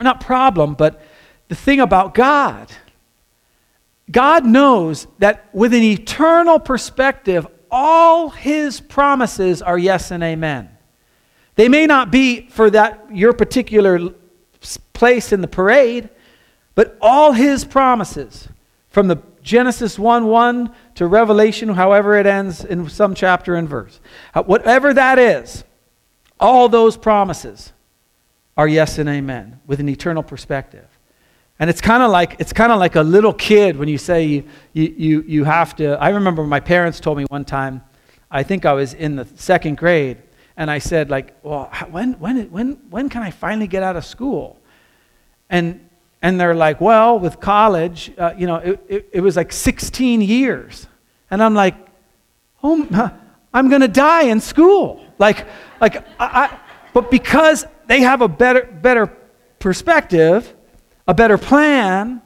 not 0.00 0.20
problem, 0.20 0.74
but 0.74 1.02
the 1.48 1.56
thing 1.56 1.80
about 1.80 2.14
God. 2.14 2.70
God 4.08 4.46
knows 4.46 5.08
that 5.18 5.52
with 5.52 5.74
an 5.74 5.82
eternal 5.82 6.60
perspective, 6.60 7.48
all 7.68 8.30
his 8.30 8.80
promises 8.80 9.60
are 9.60 9.76
yes 9.76 10.12
and 10.12 10.22
amen. 10.22 10.70
They 11.60 11.68
may 11.68 11.84
not 11.84 12.10
be 12.10 12.48
for 12.48 12.70
that 12.70 13.14
your 13.14 13.34
particular 13.34 14.14
place 14.94 15.30
in 15.30 15.42
the 15.42 15.46
parade, 15.46 16.08
but 16.74 16.96
all 17.02 17.32
his 17.32 17.66
promises 17.66 18.48
from 18.88 19.08
the 19.08 19.18
Genesis 19.42 19.98
1 19.98 20.26
1 20.26 20.74
to 20.94 21.06
Revelation, 21.06 21.68
however 21.68 22.16
it 22.16 22.24
ends 22.24 22.64
in 22.64 22.88
some 22.88 23.14
chapter 23.14 23.56
and 23.56 23.68
verse, 23.68 24.00
whatever 24.46 24.94
that 24.94 25.18
is, 25.18 25.64
all 26.40 26.70
those 26.70 26.96
promises 26.96 27.74
are 28.56 28.66
yes 28.66 28.96
and 28.96 29.10
amen 29.10 29.60
with 29.66 29.80
an 29.80 29.88
eternal 29.90 30.22
perspective. 30.22 30.88
And 31.58 31.68
it's 31.68 31.82
kind 31.82 32.02
of 32.02 32.10
like 32.10 32.36
it's 32.38 32.54
kind 32.54 32.72
of 32.72 32.78
like 32.78 32.96
a 32.96 33.02
little 33.02 33.34
kid 33.34 33.76
when 33.76 33.90
you 33.90 33.98
say 33.98 34.24
you, 34.24 34.44
you, 34.72 35.24
you 35.28 35.44
have 35.44 35.76
to. 35.76 36.02
I 36.02 36.08
remember 36.08 36.42
my 36.44 36.60
parents 36.60 37.00
told 37.00 37.18
me 37.18 37.24
one 37.24 37.44
time, 37.44 37.82
I 38.30 38.44
think 38.44 38.64
I 38.64 38.72
was 38.72 38.94
in 38.94 39.16
the 39.16 39.28
second 39.36 39.76
grade, 39.76 40.22
and 40.60 40.70
I 40.70 40.78
said, 40.78 41.08
like, 41.08 41.34
well, 41.42 41.70
when, 41.88 42.12
when, 42.20 42.50
when, 42.50 42.72
when 42.90 43.08
can 43.08 43.22
I 43.22 43.30
finally 43.30 43.66
get 43.66 43.82
out 43.82 43.96
of 43.96 44.04
school? 44.04 44.58
And, 45.48 45.88
and 46.20 46.38
they're 46.38 46.54
like, 46.54 46.82
well, 46.82 47.18
with 47.18 47.40
college, 47.40 48.12
uh, 48.18 48.34
you 48.36 48.46
know, 48.46 48.56
it, 48.56 48.84
it, 48.86 49.08
it, 49.10 49.20
was 49.22 49.36
like 49.36 49.54
16 49.54 50.20
years. 50.20 50.86
And 51.30 51.42
I'm 51.42 51.54
like, 51.54 51.76
oh, 52.62 53.10
I'm 53.54 53.70
going 53.70 53.80
to 53.80 53.88
die 53.88 54.24
in 54.24 54.38
school. 54.38 55.02
Like, 55.18 55.46
like 55.80 55.96
I, 56.20 56.50
I, 56.50 56.58
but 56.92 57.10
because 57.10 57.64
they 57.86 58.02
have 58.02 58.20
a 58.20 58.28
better, 58.28 58.64
better 58.64 59.06
perspective, 59.60 60.54
a 61.08 61.14
better 61.14 61.38
plan, 61.38 62.20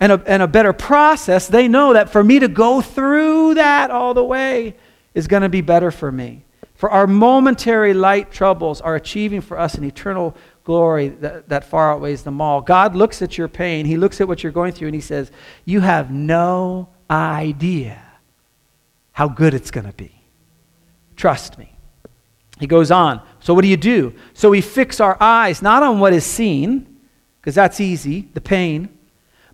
and 0.00 0.10
a, 0.10 0.22
and 0.26 0.42
a 0.42 0.48
better 0.48 0.72
process, 0.72 1.46
they 1.46 1.68
know 1.68 1.92
that 1.92 2.10
for 2.10 2.24
me 2.24 2.40
to 2.40 2.48
go 2.48 2.80
through 2.80 3.54
that 3.54 3.92
all 3.92 4.12
the 4.12 4.24
way 4.24 4.74
is 5.14 5.28
going 5.28 5.42
to 5.42 5.48
be 5.48 5.60
better 5.60 5.92
for 5.92 6.10
me. 6.10 6.45
For 6.76 6.90
our 6.90 7.06
momentary 7.06 7.94
light 7.94 8.30
troubles 8.30 8.80
are 8.80 8.94
achieving 8.94 9.40
for 9.40 9.58
us 9.58 9.74
an 9.76 9.84
eternal 9.84 10.36
glory 10.64 11.08
that, 11.08 11.48
that 11.48 11.64
far 11.64 11.92
outweighs 11.92 12.22
them 12.22 12.40
all. 12.40 12.60
God 12.60 12.94
looks 12.94 13.22
at 13.22 13.38
your 13.38 13.48
pain, 13.48 13.86
He 13.86 13.96
looks 13.96 14.20
at 14.20 14.28
what 14.28 14.42
you're 14.42 14.52
going 14.52 14.72
through, 14.72 14.88
and 14.88 14.94
He 14.94 15.00
says, 15.00 15.30
You 15.64 15.80
have 15.80 16.10
no 16.10 16.88
idea 17.10 18.02
how 19.12 19.28
good 19.28 19.54
it's 19.54 19.70
going 19.70 19.86
to 19.86 19.92
be. 19.92 20.12
Trust 21.16 21.56
me. 21.56 21.72
He 22.58 22.66
goes 22.66 22.90
on. 22.90 23.22
So, 23.40 23.54
what 23.54 23.62
do 23.62 23.68
you 23.68 23.76
do? 23.76 24.14
So, 24.34 24.50
we 24.50 24.60
fix 24.60 25.00
our 25.00 25.16
eyes 25.20 25.62
not 25.62 25.82
on 25.82 25.98
what 25.98 26.12
is 26.12 26.26
seen, 26.26 26.98
because 27.40 27.54
that's 27.54 27.80
easy, 27.80 28.28
the 28.34 28.40
pain, 28.40 28.90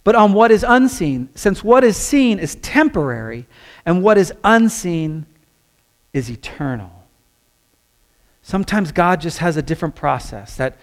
but 0.03 0.17
on 0.17 0.33
what 0.33 0.51
is 0.51 0.65
unseen, 0.67 1.29
since 1.35 1.63
what 1.63 1.85
is 1.85 1.97
seen 1.97 2.39
is 2.39 2.57
temporary 2.57 3.47
and 3.87 4.03
what 4.03 4.19
is 4.19 4.33
unseen 4.43 5.27
is 6.13 6.31
eternal. 6.31 7.02
Sometimes 8.43 8.93
God 8.93 9.21
just 9.21 9.39
has 9.39 9.57
a 9.57 9.63
different 9.63 9.95
process 9.95 10.57
that 10.57 10.77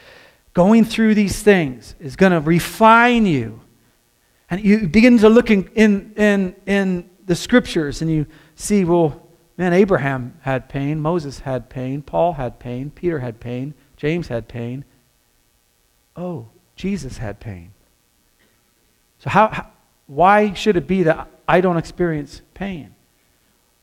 going 0.54 0.86
through 0.86 1.16
these 1.16 1.42
things 1.44 1.96
is 2.00 2.16
going 2.16 2.32
to 2.32 2.40
refine 2.40 3.26
you. 3.26 3.62
And 4.50 4.64
you 4.64 4.88
begin 4.88 5.18
to 5.20 5.30
look 5.30 5.52
in, 5.52 5.70
in, 5.76 6.14
in, 6.16 6.56
in 6.66 7.10
the 7.26 7.36
scriptures 7.36 8.02
and 8.02 8.10
you 8.10 8.26
see, 8.56 8.84
well, 8.84 9.22
man, 9.58 9.74
Abraham 9.74 10.38
had 10.42 10.70
pain, 10.70 11.00
Moses 11.00 11.40
had 11.40 11.70
pain, 11.70 12.02
Paul 12.02 12.34
had 12.34 12.60
pain, 12.60 12.90
Peter 12.90 13.20
had 13.20 13.40
pain, 13.40 13.74
James 13.98 14.30
had 14.30 14.48
pain. 14.48 14.86
Oh, 16.16 16.48
Jesus 16.76 17.18
had 17.18 17.40
pain. 17.40 17.74
So, 19.20 19.30
how, 19.30 19.50
how 19.50 19.68
why 20.10 20.54
should 20.54 20.76
it 20.76 20.88
be 20.88 21.04
that 21.04 21.30
I 21.48 21.62
don't 21.62 21.78
experience 21.78 22.42
pain? 22.56 22.96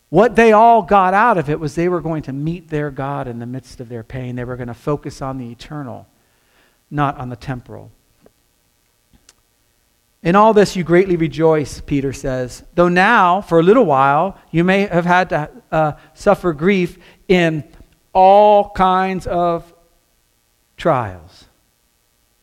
What 0.09 0.37
they 0.37 0.53
all 0.53 0.83
got 0.83 1.15
out 1.15 1.37
of 1.37 1.51
it 1.51 1.59
was 1.59 1.75
they 1.75 1.89
were 1.89 2.01
going 2.01 2.23
to 2.23 2.33
meet 2.33 2.69
their 2.69 2.91
God 2.91 3.27
in 3.27 3.39
the 3.39 3.47
midst 3.47 3.81
of 3.81 3.89
their 3.89 4.05
pain. 4.05 4.37
They 4.37 4.45
were 4.45 4.57
going 4.57 4.69
to 4.69 4.75
focus 4.75 5.21
on 5.21 5.39
the 5.39 5.51
eternal, 5.51 6.07
not 6.91 7.17
on 7.19 7.29
the 7.29 7.37
temporal. 7.37 7.91
In 10.23 10.35
all 10.35 10.53
this 10.53 10.77
you 10.77 10.85
greatly 10.85 11.17
rejoice, 11.17 11.81
Peter 11.81 12.13
says, 12.13 12.65
though 12.75 12.89
now, 12.89 13.41
for 13.41 13.61
a 13.61 13.63
little 13.63 13.85
while, 13.85 14.39
you 14.51 14.65
may 14.65 14.87
have 14.87 15.05
had 15.05 15.29
to 15.31 15.51
uh, 15.71 15.93
suffer 16.15 16.53
grief 16.53 16.99
in 17.29 17.65
all 18.13 18.71
kinds 18.71 19.27
of 19.27 19.73
trials. 20.77 21.45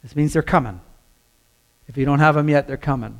This 0.02 0.16
means 0.16 0.34
they're 0.34 0.42
coming. 0.42 0.80
If 1.88 1.98
you 1.98 2.06
don't 2.06 2.20
have 2.20 2.36
them 2.36 2.50
yet, 2.50 2.68
they're 2.68 2.78
coming. 2.78 3.20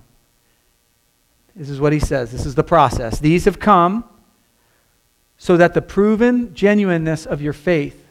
This 1.56 1.70
is 1.70 1.80
what 1.80 1.94
he 1.94 2.00
says. 2.00 2.32
This 2.32 2.46
is 2.46 2.56
the 2.56 2.64
process. 2.64 3.20
These 3.20 3.46
have 3.46 3.60
come 3.60 4.06
so 5.44 5.58
that 5.58 5.74
the 5.74 5.82
proven 5.82 6.56
genuineness 6.56 7.26
of 7.26 7.42
your 7.42 7.52
faith, 7.52 8.08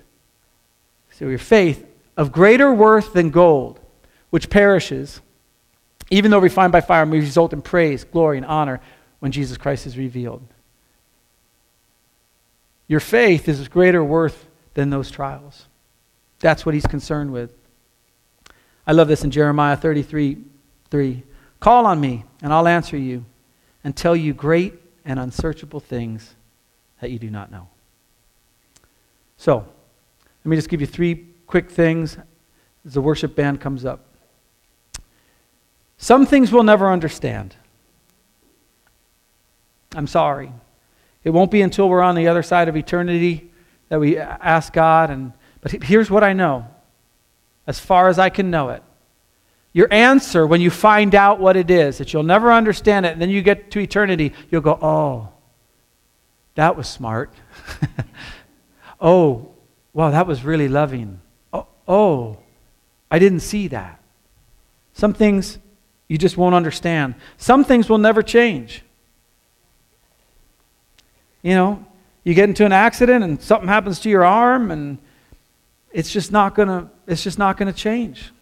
so 1.13 1.27
your 1.29 1.39
faith 1.39 1.83
of 2.15 2.31
greater 2.31 2.75
worth 2.75 3.15
than 3.15 3.31
gold, 3.31 3.81
which 4.29 4.51
perishes, 4.51 5.23
even 6.11 6.31
though 6.31 6.39
refined 6.39 6.73
by 6.73 6.83
fire, 6.83 7.07
may 7.07 7.19
result 7.21 7.55
in 7.55 7.63
praise, 7.63 8.05
glory, 8.05 8.37
and 8.37 8.45
honor 8.45 8.83
when 9.21 9.33
Jesus 9.33 9.57
Christ 9.57 9.87
is 9.87 9.97
revealed. 9.97 10.43
Your 12.87 13.01
faith 13.01 13.49
is 13.49 13.61
of 13.61 13.71
greater 13.71 14.05
worth 14.05 14.47
than 14.75 14.91
those 14.91 15.11
trials. 15.11 15.65
That's 16.39 16.67
what 16.67 16.75
he's 16.75 16.87
concerned 16.87 17.33
with. 17.33 17.55
I 18.87 18.93
love 18.93 19.09
this 19.09 19.25
in 19.25 19.31
Jeremiah 19.31 19.79
33 19.79 20.37
3. 20.91 21.23
Call 21.61 21.87
on 21.87 21.99
me, 21.99 22.27
and 22.43 22.53
I'll 22.53 22.69
answer 22.69 22.99
you 22.99 23.25
and 23.83 23.97
tell 23.97 24.15
you 24.15 24.35
great 24.35 24.75
and 25.07 25.19
unsearchable 25.19 25.81
things 25.81 26.35
that 27.03 27.11
you 27.11 27.19
do 27.19 27.31
not 27.31 27.51
know. 27.51 27.67
So, 29.37 29.57
let 29.57 30.49
me 30.49 30.55
just 30.55 30.69
give 30.69 30.81
you 30.81 30.87
three 30.87 31.27
quick 31.49 31.69
things 31.69 32.17
as 32.87 32.95
the 32.95 33.01
worship 33.01 33.35
band 33.35 33.61
comes 33.61 33.85
up. 33.85 34.05
Some 35.99 36.27
things 36.27 36.53
we'll 36.53 36.63
never 36.63 36.89
understand. 36.89 37.57
I'm 39.97 40.07
sorry. 40.07 40.53
It 41.25 41.31
won't 41.31 41.51
be 41.51 41.61
until 41.61 41.89
we're 41.89 42.03
on 42.03 42.15
the 42.15 42.29
other 42.29 42.45
side 42.45 42.69
of 42.69 42.77
eternity 42.77 43.51
that 43.89 43.99
we 43.99 44.17
ask 44.17 44.73
God. 44.73 45.11
And, 45.11 45.33
but 45.61 45.73
here's 45.83 46.09
what 46.09 46.23
I 46.23 46.33
know, 46.33 46.69
as 47.67 47.81
far 47.81 48.09
as 48.11 48.21
I 48.21 48.31
can 48.31 48.49
know 48.49 48.69
it. 48.69 48.83
Your 49.73 49.93
answer, 49.93 50.47
when 50.47 50.61
you 50.61 50.71
find 50.71 51.17
out 51.17 51.41
what 51.41 51.57
it 51.57 51.69
is, 51.69 51.99
that 51.99 52.13
you'll 52.13 52.23
never 52.23 52.53
understand 52.53 53.07
it, 53.07 53.13
and 53.13 53.21
then 53.21 53.31
you 53.31 53.43
get 53.43 53.73
to 53.73 53.81
eternity, 53.81 54.35
you'll 54.53 54.61
go, 54.61 54.79
oh, 54.81 55.32
that 56.55 56.77
was 56.77 56.89
smart. 56.89 57.33
oh, 59.01 59.49
wow, 59.93 60.11
that 60.11 60.27
was 60.27 60.45
really 60.45 60.69
loving. 60.69 61.21
Oh, 61.53 61.67
oh, 61.89 62.39
I 63.11 63.19
didn't 63.19 63.41
see 63.41 63.69
that. 63.69 64.01
Some 64.93 65.15
things 65.15 65.59
you 66.09 66.19
just 66.19 66.37
won't 66.37 66.55
understand. 66.55 67.15
Some 67.39 67.65
things 67.65 67.89
will 67.89 67.99
never 67.99 68.23
change. 68.23 68.83
You 71.43 71.55
know, 71.55 71.85
you 72.25 72.35
get 72.35 72.49
into 72.49 72.65
an 72.65 72.73
accident 72.73 73.25
and 73.25 73.41
something 73.43 73.69
happens 73.69 73.99
to 74.01 74.11
your 74.11 74.25
arm 74.25 74.71
and 74.71 74.99
it's 75.91 76.13
just 76.13 76.31
not 76.31 76.55
going 76.55 76.69
to 76.69 76.89
it's 77.07 77.23
just 77.23 77.39
not 77.39 77.57
going 77.57 77.73
to 77.73 77.79
change. 77.79 78.33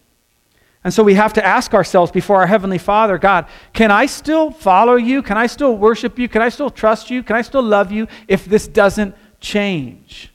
And 0.82 0.94
so 0.94 1.02
we 1.02 1.14
have 1.14 1.34
to 1.34 1.44
ask 1.44 1.74
ourselves 1.74 2.10
before 2.10 2.36
our 2.36 2.46
heavenly 2.46 2.78
Father, 2.78 3.18
God, 3.18 3.46
can 3.72 3.90
I 3.90 4.06
still 4.06 4.50
follow 4.50 4.94
you? 4.94 5.22
Can 5.22 5.36
I 5.36 5.46
still 5.46 5.76
worship 5.76 6.18
you? 6.18 6.28
Can 6.28 6.40
I 6.40 6.48
still 6.48 6.70
trust 6.70 7.10
you? 7.10 7.22
Can 7.22 7.36
I 7.36 7.42
still 7.42 7.62
love 7.62 7.92
you 7.92 8.08
if 8.28 8.46
this 8.46 8.66
doesn't 8.66 9.14
change? 9.40 10.32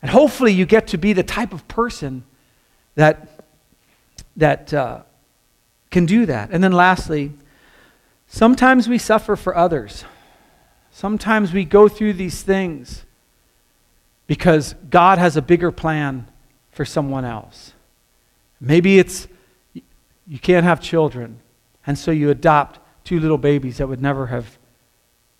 And 0.00 0.10
hopefully 0.10 0.52
you 0.52 0.64
get 0.64 0.86
to 0.88 0.98
be 0.98 1.12
the 1.12 1.22
type 1.22 1.52
of 1.52 1.66
person 1.68 2.24
that 2.94 3.36
that 4.36 4.72
uh, 4.72 5.02
can 5.90 6.06
do 6.06 6.26
that. 6.26 6.50
And 6.50 6.62
then 6.62 6.72
lastly, 6.72 7.32
sometimes 8.26 8.88
we 8.88 8.98
suffer 8.98 9.34
for 9.36 9.56
others. 9.56 10.04
Sometimes 10.90 11.52
we 11.52 11.64
go 11.64 11.88
through 11.88 12.14
these 12.14 12.42
things 12.42 13.04
because 14.26 14.74
God 14.90 15.18
has 15.18 15.36
a 15.36 15.42
bigger 15.42 15.70
plan 15.70 16.26
for 16.70 16.84
someone 16.84 17.24
else. 17.24 17.72
Maybe 18.60 18.98
it's 18.98 19.28
you 20.26 20.38
can't 20.38 20.64
have 20.64 20.80
children, 20.80 21.38
and 21.86 21.98
so 21.98 22.10
you 22.10 22.30
adopt 22.30 22.80
two 23.04 23.20
little 23.20 23.38
babies 23.38 23.78
that 23.78 23.86
would 23.86 24.02
never 24.02 24.26
have 24.26 24.58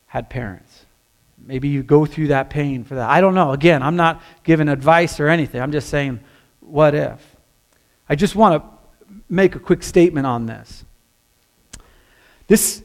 had 0.07 0.31
parents. 0.31 0.85
Maybe 1.39 1.69
you 1.69 1.83
go 1.83 2.07
through 2.07 2.29
that 2.29 2.51
pain 2.51 2.85
for 2.85 2.95
that. 2.95 3.11
I 3.11 3.21
don't 3.21 3.35
know. 3.35 3.53
Again, 3.53 3.83
I'm 3.83 3.97
not 3.97 4.23
giving 4.45 4.69
advice 4.69 5.21
or 5.21 5.29
anything. 5.29 5.61
I'm 5.61 5.73
just 5.73 5.89
saying, 5.89 6.21
what 6.61 6.95
if? 6.95 7.37
I 8.09 8.15
just 8.15 8.35
want 8.35 8.63
to 8.63 8.79
make 9.29 9.55
a 9.55 9.59
quick 9.59 9.83
statement 9.83 10.27
on 10.27 10.47
this. 10.47 10.85
This 12.47 12.83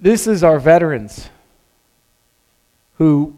this 0.00 0.26
is 0.26 0.44
our 0.44 0.60
veterans 0.60 1.28
who 2.98 3.34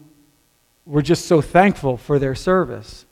were 0.85 1.01
just 1.01 1.25
so 1.25 1.41
thankful 1.41 1.97
for 1.97 2.19
their 2.19 2.35
service 2.35 3.05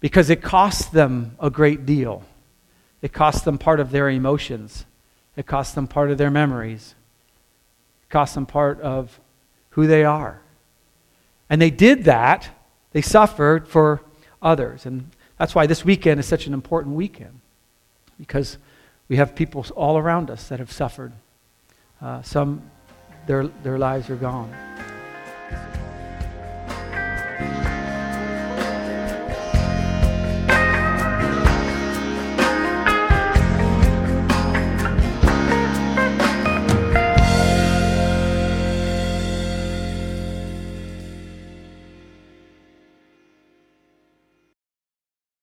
because 0.00 0.30
it 0.30 0.42
cost 0.42 0.92
them 0.92 1.36
a 1.38 1.50
great 1.50 1.86
deal. 1.86 2.24
It 3.02 3.12
cost 3.12 3.44
them 3.44 3.58
part 3.58 3.80
of 3.80 3.90
their 3.90 4.08
emotions, 4.10 4.84
it 5.36 5.46
cost 5.46 5.74
them 5.74 5.86
part 5.86 6.10
of 6.10 6.18
their 6.18 6.30
memories, 6.30 6.94
it 8.02 8.10
cost 8.10 8.34
them 8.34 8.46
part 8.46 8.80
of 8.80 9.20
who 9.70 9.86
they 9.86 10.04
are. 10.04 10.40
And 11.48 11.60
they 11.60 11.70
did 11.70 12.04
that, 12.04 12.48
they 12.92 13.02
suffered 13.02 13.66
for 13.68 14.02
others. 14.42 14.86
And 14.86 15.10
that's 15.38 15.54
why 15.54 15.66
this 15.66 15.84
weekend 15.84 16.20
is 16.20 16.26
such 16.26 16.46
an 16.46 16.54
important 16.54 16.94
weekend 16.94 17.40
because 18.18 18.58
we 19.08 19.16
have 19.16 19.34
people 19.34 19.64
all 19.74 19.96
around 19.96 20.30
us 20.30 20.48
that 20.48 20.58
have 20.58 20.70
suffered. 20.70 21.12
Uh, 22.00 22.22
some, 22.22 22.62
their, 23.26 23.46
their 23.46 23.78
lives 23.78 24.10
are 24.10 24.16
gone. 24.16 24.54